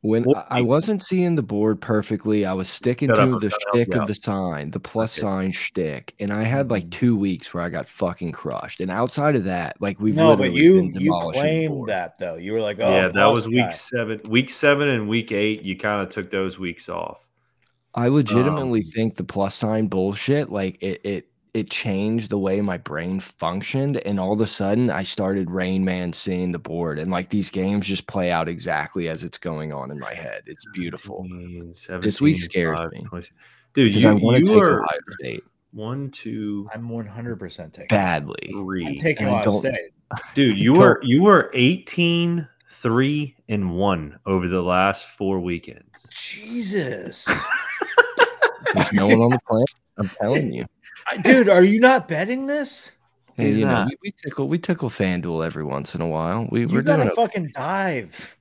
[0.00, 3.94] when I wasn't seeing the board perfectly, I was sticking shut to up, the shtick
[3.94, 5.22] of the sign, the plus okay.
[5.22, 6.90] sign shtick, and I had like mm-hmm.
[6.90, 8.80] two weeks where I got fucking crushed.
[8.80, 12.36] And outside of that, like we've no, but you you claimed that though.
[12.36, 13.70] You were like, oh, yeah, that was week guy.
[13.70, 15.62] seven, week seven, and week eight.
[15.62, 17.18] You kind of took those weeks off.
[17.94, 22.60] I legitimately um, think the plus sign bullshit, like it, it it changed the way
[22.60, 26.98] my brain functioned and all of a sudden i started rain man seeing the board
[26.98, 30.42] and like these games just play out exactly as it's going on in my head.
[30.46, 31.24] It's beautiful.
[31.28, 33.04] 17, this week scares 5, me.
[33.04, 33.28] 20.
[33.72, 35.44] dude you, i want to take are, ohio state.
[35.72, 38.50] one two i'm 100% taking badly.
[38.50, 39.92] three I'm taking ohio state.
[40.34, 46.06] Dude you were you were 18 3 and 1 over the last four weekends.
[46.10, 47.24] Jesus.
[48.74, 50.64] There's no one on the planet i'm telling you
[51.22, 52.92] dude, are you not betting this?
[53.36, 53.84] Hey, you not.
[53.84, 56.48] know, we, we, tickle we tickle FanDuel every once in a while.
[56.50, 58.36] We you we're gotta doing fucking dive.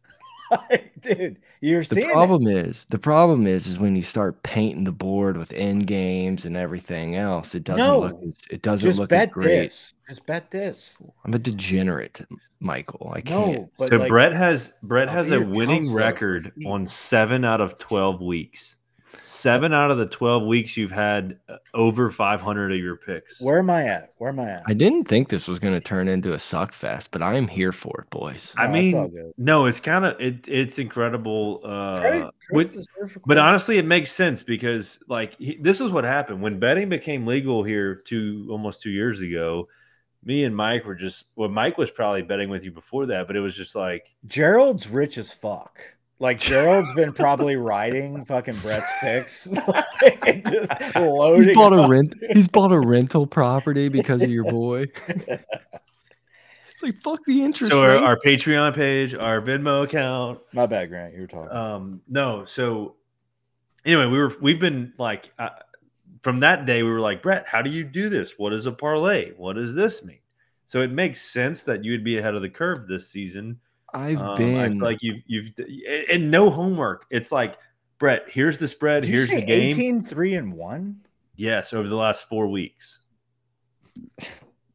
[1.01, 2.67] dude, you're the problem it.
[2.67, 6.55] is the problem is is when you start painting the board with end games and
[6.55, 9.63] everything else, it doesn't no, look it doesn't just look bet great.
[9.63, 9.93] This.
[10.07, 11.01] Just bet this.
[11.25, 12.21] I'm a degenerate,
[12.59, 13.11] Michael.
[13.15, 13.69] I can't.
[13.79, 18.21] No, so like, Brett has Brett has a winning record on seven out of twelve
[18.21, 18.75] weeks.
[19.21, 23.39] Seven out of the 12 weeks you've had uh, over 500 of your picks.
[23.39, 24.13] Where am I at?
[24.17, 24.63] Where am I at?
[24.67, 27.47] I didn't think this was going to turn into a suck fest, but I am
[27.47, 28.53] here for it, boys.
[28.57, 31.61] I mean, no, it's kind of it, it's incredible.
[31.63, 32.85] Uh, with,
[33.25, 37.25] but honestly, it makes sense because like he, this is what happened when betting became
[37.25, 39.67] legal here two almost two years ago.
[40.25, 43.35] Me and Mike were just well, Mike was probably betting with you before that, but
[43.35, 45.81] it was just like Gerald's rich as fuck.
[46.19, 49.47] Like Gerald's been probably riding fucking Brett's picks,
[50.01, 51.43] like, just loading.
[51.43, 52.15] He's bought a rent.
[52.31, 54.85] He's bought a rental property because of your boy.
[55.07, 55.43] it's
[56.81, 57.71] like fuck the interest.
[57.71, 60.39] So our, our, Patreon page, our Venmo account.
[60.53, 61.13] My bad, Grant.
[61.13, 61.51] You were talking.
[61.51, 62.45] Um, no.
[62.45, 62.95] So
[63.85, 65.49] anyway, we were we've been like uh,
[66.21, 68.33] from that day we were like Brett, how do you do this?
[68.37, 69.31] What is a parlay?
[69.31, 70.19] What does this mean?
[70.67, 73.59] So it makes sense that you would be ahead of the curve this season
[73.93, 75.51] I've um, been like you've you've
[76.11, 77.05] and no homework.
[77.09, 77.57] It's like
[77.99, 79.69] Brett, here's the spread, here's the game.
[79.69, 80.95] 18 3 and 1?
[81.35, 82.99] Yes, over the last 4 weeks.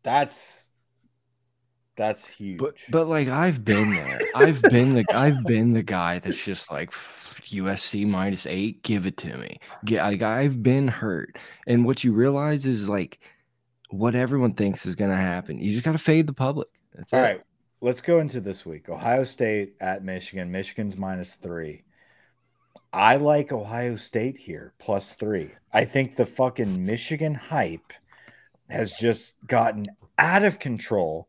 [0.03, 0.71] That's
[1.97, 2.59] that's huge.
[2.59, 4.21] But but like I've been there.
[4.35, 9.17] I've been the I've been the guy that's just like USC minus 8, give it
[9.19, 9.59] to me.
[9.85, 11.37] Get like I've been hurt.
[11.67, 13.19] And what you realize is like
[13.91, 15.59] what everyone thinks is going to happen.
[15.59, 16.69] You just got to fade the public.
[16.95, 17.23] That's All it.
[17.23, 17.43] right
[17.81, 18.89] let's go into this week.
[18.89, 20.51] Ohio State at Michigan.
[20.51, 21.85] Michigan's minus three.
[22.93, 25.51] I like Ohio State here, plus three.
[25.73, 27.93] I think the fucking Michigan hype
[28.71, 29.87] has just gotten
[30.19, 31.29] out of control.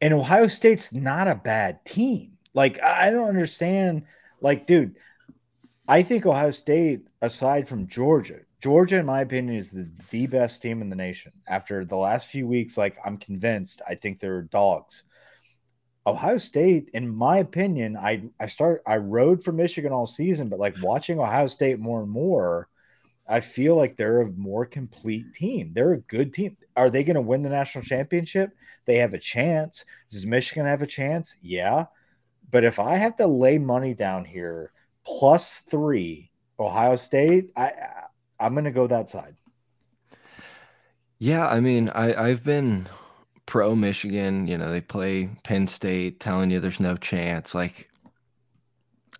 [0.00, 2.38] And Ohio State's not a bad team.
[2.54, 4.04] Like, I don't understand.
[4.40, 4.96] Like, dude,
[5.88, 10.60] I think Ohio State, aside from Georgia, Georgia, in my opinion, is the, the best
[10.60, 11.32] team in the nation.
[11.48, 15.04] After the last few weeks, like, I'm convinced I think they're dogs.
[16.06, 20.58] Ohio State, in my opinion, I I start I rode for Michigan all season, but
[20.58, 22.68] like watching Ohio State more and more,
[23.28, 25.72] I feel like they're a more complete team.
[25.72, 26.56] They're a good team.
[26.76, 28.50] Are they going to win the national championship?
[28.86, 29.84] They have a chance.
[30.10, 31.36] Does Michigan have a chance?
[31.42, 31.86] Yeah.
[32.50, 34.72] But if I have to lay money down here,
[35.06, 37.72] plus three, Ohio State, I
[38.40, 39.36] I'm going to go that side.
[41.18, 42.88] Yeah, I mean, I I've been
[43.50, 44.46] pro Michigan.
[44.46, 47.54] You know, they play Penn State, telling you there's no chance.
[47.54, 47.90] Like,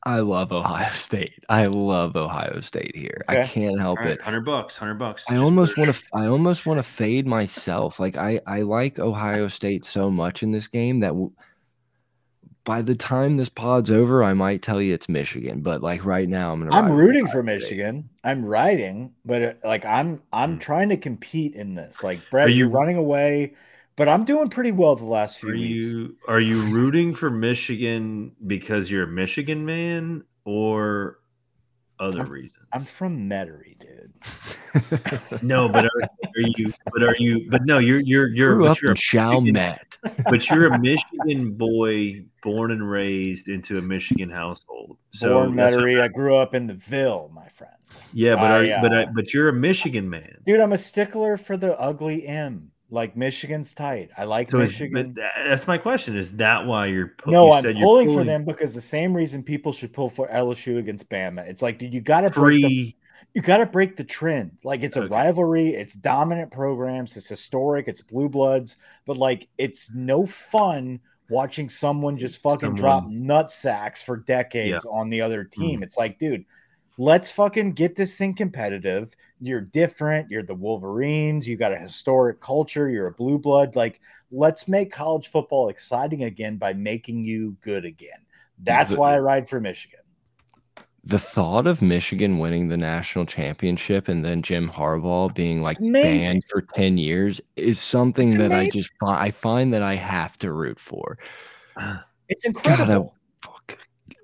[0.05, 1.45] I love Ohio State.
[1.49, 3.22] I love Ohio State here.
[3.28, 3.43] Okay.
[3.43, 4.22] I can't help right, it.
[4.22, 5.26] Hundred bucks, hundred bucks.
[5.28, 6.03] I almost want to.
[6.14, 8.01] I almost want to fade myself.
[8.01, 11.12] Like I, I like Ohio State so much in this game that
[12.64, 16.28] by the time this pod's over, I might tell you it's Michigan, but like right
[16.28, 16.76] now, I'm gonna.
[16.76, 18.09] I'm rooting for Michigan.
[18.22, 20.61] I'm riding, but uh, like I'm I'm mm.
[20.61, 22.05] trying to compete in this.
[22.05, 23.55] Like Brett, are you, you're running away,
[24.01, 25.92] but I'm doing pretty well the last few are weeks.
[25.92, 31.18] You, are you rooting for Michigan because you're a Michigan man, or
[31.98, 32.64] other I'm, reasons?
[32.72, 35.42] I'm from Metairie, dude.
[35.42, 36.72] no, but are, are, you?
[36.94, 37.51] But are you?
[37.51, 38.55] But no, you're you're you're.
[38.55, 39.98] Grew up you're in Chalmette.
[40.30, 44.96] But you're a Michigan boy, born and raised into a Michigan household.
[45.11, 46.01] So born Metairie.
[46.01, 47.74] I grew up in the Ville, my friend.
[48.14, 50.59] Yeah, but are, uh, but I, but you're a Michigan man, dude.
[50.59, 52.70] I'm a stickler for the ugly M.
[52.91, 54.11] Like Michigan's tight.
[54.18, 55.16] I like so Michigan.
[55.36, 56.16] that's my question.
[56.16, 57.14] Is that why you're?
[57.26, 60.26] No, you I'm pulling, pulling, for them because the same reason people should pull for
[60.28, 61.47] LSU against Bama.
[61.47, 62.97] It's like, dude, you got to break
[63.34, 64.59] you got to break the trend.
[64.64, 65.14] Like it's a okay.
[65.14, 68.76] rivalry, it's dominant programs, it's historic, it's blue bloods,
[69.07, 72.76] but like it's no fun watching someone just fucking someone.
[72.76, 74.91] drop nut sacks for decades yeah.
[74.91, 75.80] on the other team.
[75.80, 75.84] Mm.
[75.84, 76.45] It's like, dude,
[76.99, 79.14] let's fucking get this thing competitive.
[79.41, 80.30] You're different.
[80.30, 81.49] You're the Wolverines.
[81.49, 82.88] You got a historic culture.
[82.88, 83.76] You're a blue blood.
[83.76, 88.26] Like, let's make college football exciting again by making you good again.
[88.62, 90.01] That's why I ride for Michigan
[91.05, 96.45] the thought of Michigan winning the national championship and then Jim Harbaugh being like banned
[96.49, 98.68] for 10 years is something it's that amazing.
[98.68, 101.18] I just I find that I have to root for.
[102.28, 103.16] It's incredible.
[103.43, 103.74] God, I,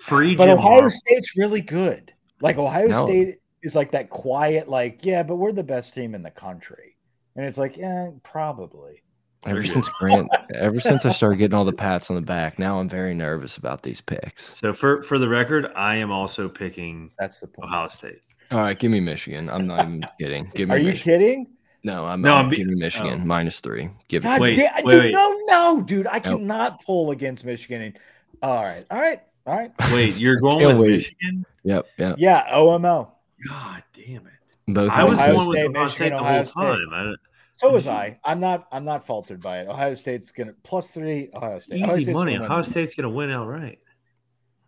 [0.01, 0.91] Free but Jim Ohio Harbaugh.
[0.91, 2.12] State's really good.
[2.41, 3.07] Like Ohio no.
[3.07, 6.97] State is like that quiet, like, yeah, but we're the best team in the country.
[7.35, 9.03] And it's like, yeah, probably.
[9.45, 12.81] Ever since Grant, ever since I started getting all the pats on the back, now
[12.81, 14.57] I'm very nervous about these picks.
[14.57, 17.12] So for for the record, I am also picking.
[17.19, 17.69] That's the point.
[17.69, 18.23] Ohio State.
[18.51, 19.49] All right, give me Michigan.
[19.49, 20.51] I'm not even kidding.
[20.55, 20.75] Give me.
[20.75, 21.47] Are you kidding?
[21.85, 22.23] No, I'm.
[22.23, 23.25] No, I'm, I'm giving Michigan oh.
[23.25, 23.89] minus three.
[24.09, 24.41] Give God it.
[24.41, 26.41] Wait, wait, dude, wait, no, no, dude, I nope.
[26.41, 27.95] cannot pull against Michigan.
[28.43, 29.71] All right, all right, all right.
[29.93, 30.91] Wait, you're going with wait.
[30.91, 31.47] Michigan?
[31.62, 32.17] Yep, yep.
[32.19, 33.12] Yeah, OMO.
[33.49, 34.32] God damn it!
[34.68, 34.93] Both.
[34.93, 37.16] I was Ohio going State, with Ohio State the whole time.
[37.57, 38.18] So was I.
[38.24, 38.66] I'm not.
[38.70, 39.68] I'm not faltered by it.
[39.68, 41.30] Ohio State's gonna plus three.
[41.34, 41.76] Ohio State.
[41.76, 42.37] Easy Ohio State's money.
[42.37, 43.78] Ohio State's gonna win outright.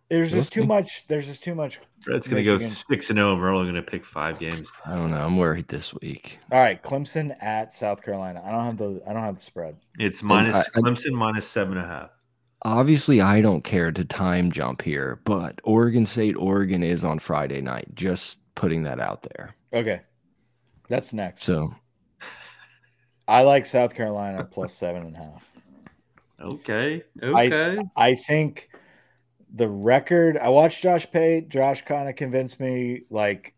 [0.09, 1.05] There's just too much.
[1.05, 1.79] There's just too much.
[2.03, 4.67] Brett's gonna go six and zero, and we're only gonna pick five games.
[4.83, 5.23] I don't know.
[5.23, 6.39] I'm worried this week.
[6.51, 8.41] All right, Clemson at South Carolina.
[8.43, 9.01] I don't have the.
[9.07, 9.77] I don't have the spread.
[9.99, 12.09] It's minus I, Clemson minus seven and a half.
[12.63, 17.61] Obviously, I don't care to time jump here, but Oregon State, Oregon is on Friday
[17.61, 17.87] night.
[17.93, 19.55] Just putting that out there.
[19.73, 20.01] Okay,
[20.87, 21.43] that's next.
[21.43, 21.73] So
[23.27, 25.51] I like South Carolina plus seven and a half.
[26.41, 27.03] Okay.
[27.21, 27.77] Okay.
[27.95, 28.69] I, I think
[29.53, 30.37] the record.
[30.37, 31.49] I watched Josh Pate.
[31.49, 33.01] Josh kind of convinced me.
[33.09, 33.53] Like,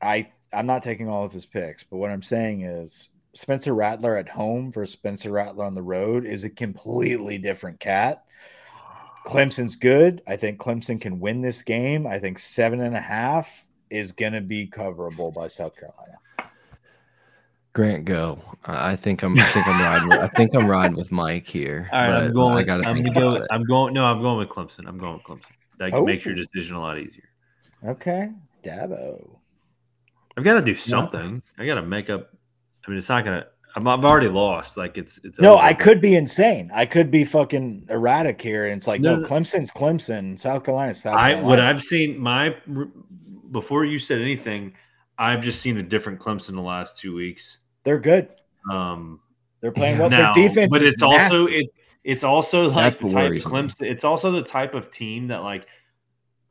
[0.00, 4.16] I I'm not taking all of his picks, but what I'm saying is Spencer Rattler
[4.16, 8.24] at home versus Spencer Rattler on the road is a completely different cat.
[9.26, 10.22] Clemson's good.
[10.26, 12.06] I think Clemson can win this game.
[12.06, 16.18] I think seven and a half is going to be coverable by South Carolina.
[17.74, 18.40] Grant, go.
[18.64, 19.38] I think I'm.
[19.38, 20.08] I think I'm riding.
[20.08, 21.88] With, I think I'm riding with Mike here.
[21.92, 22.54] All right, I'm going.
[22.54, 23.12] With, I'm going.
[23.12, 23.94] Go, I'm going.
[23.94, 24.88] No, I'm going with Clemson.
[24.88, 25.52] I'm going with Clemson.
[25.78, 26.04] That oh.
[26.04, 27.28] makes your decision a lot easier.
[27.86, 28.30] Okay,
[28.64, 29.38] Dabo.
[30.36, 31.42] I've got to do something.
[31.58, 32.30] I got to make up.
[32.86, 33.46] I mean, it's not gonna.
[33.76, 34.76] I'm, I've already lost.
[34.76, 35.20] Like it's.
[35.22, 35.38] It's.
[35.38, 35.62] No, over.
[35.62, 36.70] I could be insane.
[36.74, 40.40] I could be fucking erratic here, and it's like no, no Clemson's Clemson.
[40.40, 41.40] South Carolina, South Carolina.
[41.40, 42.56] I what I've seen my
[43.50, 44.74] before you said anything.
[45.18, 47.58] I've just seen a different Clemson the last two weeks.
[47.82, 48.28] They're good.
[48.70, 49.20] Um,
[49.60, 50.10] they're playing well.
[50.10, 51.66] Now, Their defense, but it's also it.
[52.04, 53.82] It's also like the type of Clemson.
[53.82, 55.66] It's also the type of team that like,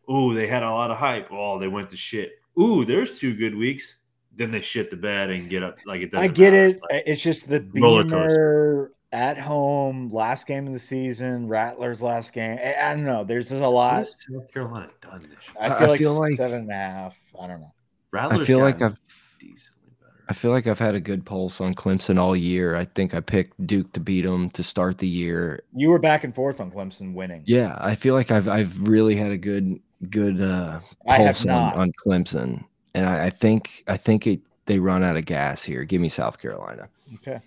[0.07, 1.29] oh, they had a lot of hype.
[1.31, 2.33] Oh, they went to shit.
[2.59, 3.97] Ooh, there's two good weeks.
[4.35, 6.23] Then they shit the bed and get up like it doesn't.
[6.23, 6.65] I get matter.
[6.65, 6.79] it.
[6.91, 11.47] Like, it's just the Beamer at home last game of the season.
[11.47, 12.57] Rattlers last game.
[12.63, 13.23] I, I don't know.
[13.23, 14.07] There's just a lot.
[14.29, 15.29] North Carolina done this.
[15.59, 17.19] I feel, I like, feel like seven and a half.
[17.39, 17.73] I don't know.
[18.11, 18.99] Rattlers I feel like I've
[19.39, 20.13] decently better.
[20.29, 22.75] I feel like I've had a good pulse on Clemson all year.
[22.75, 25.63] I think I picked Duke to beat them to start the year.
[25.73, 27.43] You were back and forth on Clemson winning.
[27.45, 29.79] Yeah, I feel like I've I've really had a good
[30.09, 35.03] good uh, pulse on, on, Clemson, and I, I think I think it, they run
[35.03, 35.83] out of gas here.
[35.83, 36.87] Give me South Carolina.
[37.15, 37.39] Okay.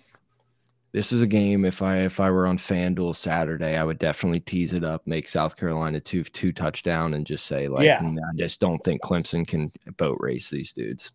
[0.93, 1.63] This is a game.
[1.63, 5.29] If I if I were on FanDuel Saturday, I would definitely tease it up, make
[5.29, 8.01] South Carolina two two touchdown, and just say like, yeah.
[8.01, 11.13] I just don't think Clemson can boat race these dudes.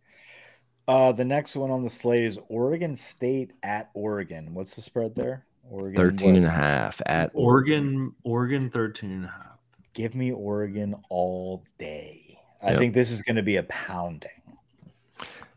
[0.89, 4.55] Uh, the next one on the slate is Oregon State at Oregon.
[4.55, 5.45] What's the spread there?
[5.68, 6.37] Oregon 13 what?
[6.37, 9.59] and a half at Oregon, Oregon 13 and a half.
[9.95, 12.39] Give me Oregon all day.
[12.62, 14.31] I think this is going to be a pounding.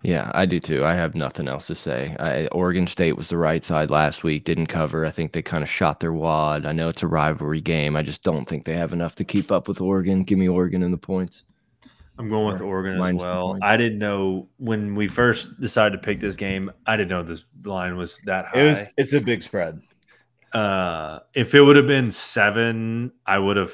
[0.01, 0.85] Yeah, I do too.
[0.85, 2.15] I have nothing else to say.
[2.19, 5.05] I, Oregon State was the right side last week, didn't cover.
[5.05, 6.65] I think they kind of shot their wad.
[6.65, 7.97] I know it's a rivalry game.
[7.97, 10.23] I just don't think they have enough to keep up with Oregon.
[10.23, 11.43] Give me Oregon in the points.
[12.17, 13.57] I'm going with Oregon as well.
[13.61, 16.71] I didn't know when we first decided to pick this game.
[16.85, 18.59] I didn't know this line was that high.
[18.59, 19.81] It was, it's a big spread.
[20.53, 23.73] Uh, if it would have been seven, I would have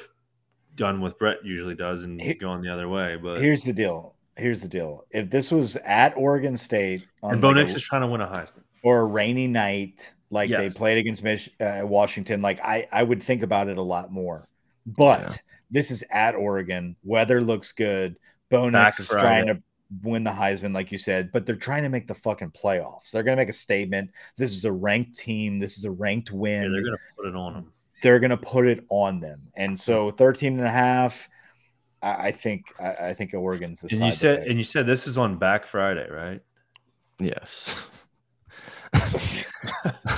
[0.74, 3.16] done what Brett usually does and gone the other way.
[3.16, 5.04] But here's the deal: here's the deal.
[5.10, 8.62] If this was at Oregon State, and Bo like is trying to win a Heisman,
[8.82, 10.60] or a rainy night like yes.
[10.60, 14.12] they played against Mich- uh, Washington, like I, I would think about it a lot
[14.12, 14.48] more.
[14.86, 15.36] But yeah.
[15.70, 16.96] this is at Oregon.
[17.04, 18.16] Weather looks good.
[18.50, 19.60] Bo Nix is trying to
[20.02, 23.10] win the Heisman, like you said, but they're trying to make the fucking playoffs.
[23.10, 24.10] They're going to make a statement.
[24.36, 25.58] This is a ranked team.
[25.58, 26.62] This is a ranked win.
[26.62, 27.72] Yeah, they're going to put it on them.
[28.02, 29.50] They're going to put it on them.
[29.56, 31.28] And so 13 and a half–
[32.02, 33.88] I, I think I, I, think Oregon's the.
[33.94, 36.40] And you said and you said this is on Back Friday, right?
[37.18, 37.74] Yes.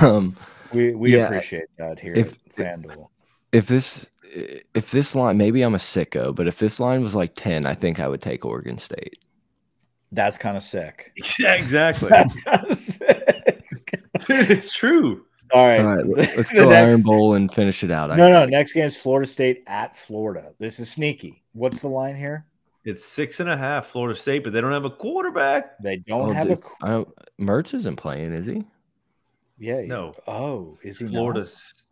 [0.00, 0.36] um,
[0.72, 3.08] we we yeah, appreciate that here if, at FanDuel.
[3.52, 7.34] If this if this line maybe I'm a sicko, but if this line was like
[7.34, 9.18] ten, I think I would take Oregon State.
[10.12, 11.12] That's kind of sick.
[11.38, 12.08] Yeah, exactly.
[12.10, 13.62] That's kind of sick.
[14.26, 15.24] Dude, it's true.
[15.52, 15.80] All right.
[15.80, 18.16] All right let's go next, Iron Bowl and finish it out.
[18.16, 18.44] No, no.
[18.44, 20.52] Next game is Florida State at Florida.
[20.58, 21.42] This is sneaky.
[21.52, 22.46] What's the line here?
[22.84, 25.78] It's six and a half, Florida State, but they don't have a quarterback.
[25.78, 26.86] They don't oh, have this, a.
[26.86, 28.64] I oh, Mertz isn't playing, is he?
[29.58, 29.82] Yeah.
[29.82, 30.14] No.
[30.26, 31.06] Oh, is he?
[31.06, 31.46] Florida.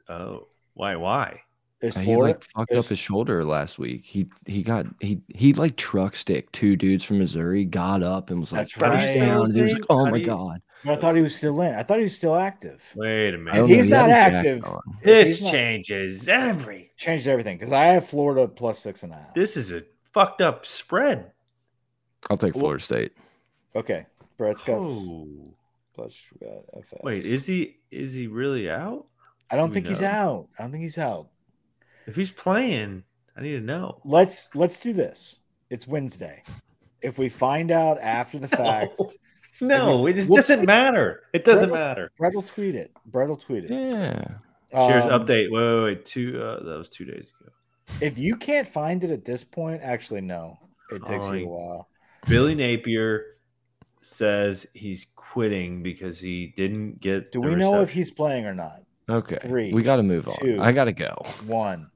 [0.08, 0.96] Oh, why?
[0.96, 1.40] Why?
[1.82, 4.04] Is uh, Florida, he like fucked is, up his shoulder last week.
[4.04, 8.40] He he got he he like truck stick two dudes from Missouri, got up and
[8.40, 9.18] was like, That's right.
[9.18, 9.52] down.
[9.52, 10.62] He was like, oh my god.
[10.88, 11.74] I thought he was still in.
[11.74, 12.84] I thought he was still active.
[12.94, 13.68] Wait a minute.
[13.68, 14.64] He's not active.
[15.02, 16.88] This not, changes everything.
[16.96, 19.34] Changed everything because I have Florida plus six and a half.
[19.34, 19.82] This is a
[20.12, 21.32] fucked up spread.
[22.30, 23.12] I'll take Florida State.
[23.74, 24.06] Okay,
[24.38, 25.28] Brett's got oh.
[25.94, 26.16] plus.
[26.40, 27.00] Got FS.
[27.02, 29.06] Wait, is he is he really out?
[29.50, 30.48] I don't think he's out.
[30.58, 31.28] I don't think he's out.
[32.06, 33.04] If he's playing,
[33.36, 34.00] I need to know.
[34.04, 35.40] Let's let's do this.
[35.70, 36.42] It's Wednesday.
[37.02, 39.12] If we find out after the fact no,
[39.60, 41.22] it doesn't matter.
[41.32, 42.12] It doesn't Brett, matter.
[42.18, 42.92] Brett will tweet it.
[43.06, 43.70] Brett will tweet it.
[43.70, 44.24] Yeah.
[44.72, 45.50] Cheers um, update.
[45.50, 46.06] Wait, wait, wait.
[46.06, 46.40] Two.
[46.42, 47.50] Uh, that was two days ago.
[48.00, 50.58] If you can't find it at this point, actually, no.
[50.90, 51.88] It takes you a while.
[52.28, 53.36] Billy Napier
[54.02, 57.32] says he's quitting because he didn't get.
[57.32, 57.60] Do we reception.
[57.60, 58.82] know if he's playing or not?
[59.08, 59.38] Okay.
[59.40, 59.72] Three.
[59.72, 60.60] We got to move two, on.
[60.60, 61.14] I got to go.
[61.46, 61.90] One.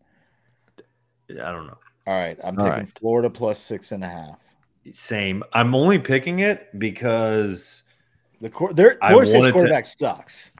[1.30, 1.78] I don't know.
[2.06, 2.38] All right.
[2.42, 2.98] I'm All taking right.
[2.98, 4.38] Florida plus six and a half.
[4.92, 5.42] Same.
[5.52, 7.82] I'm only picking it because
[8.40, 10.52] the core their Florida State's quarterback to, sucks.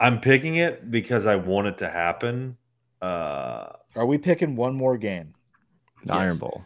[0.00, 2.56] I'm picking it because I want it to happen.
[3.02, 3.66] Uh,
[3.96, 5.34] Are we picking one more game?
[6.04, 6.22] The yes.
[6.22, 6.64] Iron Bowl.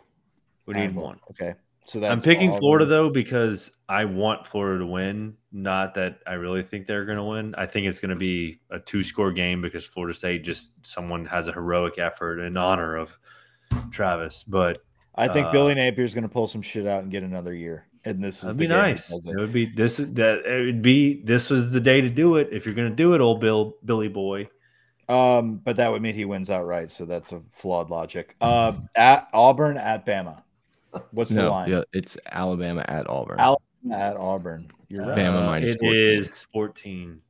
[0.67, 1.19] We need one.
[1.31, 1.55] Okay.
[1.87, 5.37] So that I'm picking Florida though because I want Florida to win.
[5.53, 7.55] Not that I really think they're going to win.
[7.57, 11.49] I think it's going to be a two-score game because Florida State just someone has
[11.49, 13.17] a heroic effort in honor of
[13.91, 14.43] Travis.
[14.43, 14.79] But
[15.17, 17.55] I think uh, Billy Napier is going to pull some shit out and get another
[17.55, 17.87] year.
[18.05, 19.11] And this is that'd be nice.
[19.11, 19.25] It.
[19.27, 19.37] it.
[19.37, 22.49] would be this that it would be this was the day to do it.
[22.53, 24.49] If you're going to do it, old Bill Billy boy.
[25.09, 26.91] Um, but that would mean he wins outright.
[26.91, 28.37] So that's a flawed logic.
[28.41, 30.43] Uh, at Auburn at Bama.
[31.11, 31.71] What's no, the line?
[31.71, 33.39] Yeah, it's Alabama at Auburn.
[33.39, 33.63] Alabama
[33.93, 34.71] at Auburn.
[34.89, 35.19] You're right.
[35.19, 35.95] Bama minus It 14.
[35.95, 37.21] is 14.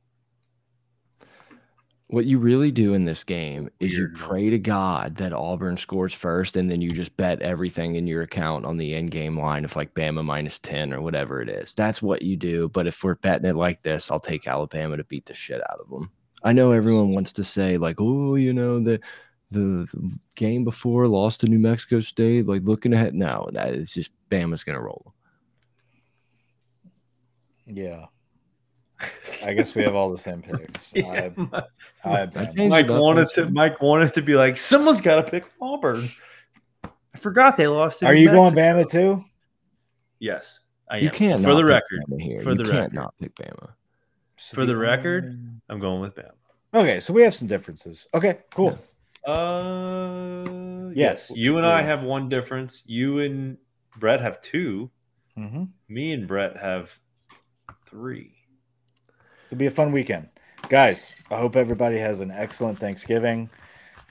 [2.07, 6.13] What you really do in this game is you pray to God that Auburn scores
[6.13, 9.65] first, and then you just bet everything in your account on the end game line
[9.65, 11.73] of like Bama minus 10 or whatever it is.
[11.73, 12.69] That's what you do.
[12.69, 15.79] But if we're betting it like this, I'll take Alabama to beat the shit out
[15.79, 16.11] of them.
[16.43, 18.99] I know everyone wants to say, like, oh, you know, the
[19.51, 19.87] the,
[20.35, 23.15] game before lost to New Mexico State, like looking ahead.
[23.15, 25.13] No, that is just Bama's gonna roll.
[27.65, 28.05] Yeah.
[29.43, 30.93] I guess we have all the same picks.
[30.95, 31.29] yeah,
[32.03, 33.49] I, I, Mike wanted to.
[33.49, 36.07] Mike wanted to be like, someone's got to pick Auburn.
[36.83, 38.03] I forgot they lost.
[38.03, 38.51] Are you Mexico.
[38.51, 39.23] going Bama too?
[40.19, 41.13] Yes, I you am.
[41.13, 41.43] can't.
[41.43, 42.41] For the record, here.
[42.41, 43.69] For you the can't record, not pick Bama.
[44.53, 45.39] For the record,
[45.69, 46.31] I'm going with Bama.
[46.73, 48.07] Okay, so we have some differences.
[48.13, 48.77] Okay, cool.
[49.25, 49.33] Yeah.
[49.33, 51.31] Uh, yes.
[51.33, 52.83] You and I have one difference.
[52.85, 53.57] You and
[53.97, 54.89] Brett have 2
[55.37, 55.63] mm-hmm.
[55.87, 56.89] Me and Brett have
[57.87, 58.34] three.
[59.47, 60.29] It'll be a fun weekend.
[60.69, 63.49] Guys, I hope everybody has an excellent Thanksgiving.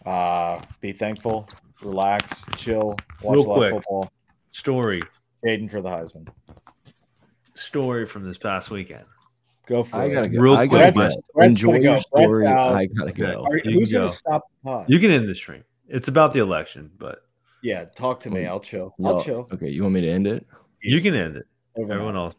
[0.07, 1.49] Uh, be thankful,
[1.82, 4.12] relax, chill, watch Real a lot quick, of football.
[4.53, 5.03] Story.
[5.45, 6.28] Jayden for the Heisman.
[7.55, 9.05] Story from this past weekend.
[9.66, 10.14] Go for I it.
[10.14, 10.41] Gotta go.
[10.41, 10.95] Real I quick.
[10.95, 12.47] Gotta Enjoy your story.
[12.47, 13.45] I gotta go.
[13.45, 14.91] Are, who's going to stop the pod?
[14.91, 15.64] You can end the stream.
[15.89, 17.22] It's about the election, but
[17.62, 18.47] yeah, talk to me.
[18.47, 18.95] I'll chill.
[19.05, 19.49] I'll chill.
[19.53, 20.47] Okay, you want me to end it?
[20.82, 21.47] You can end it.
[21.78, 22.37] Everyone else.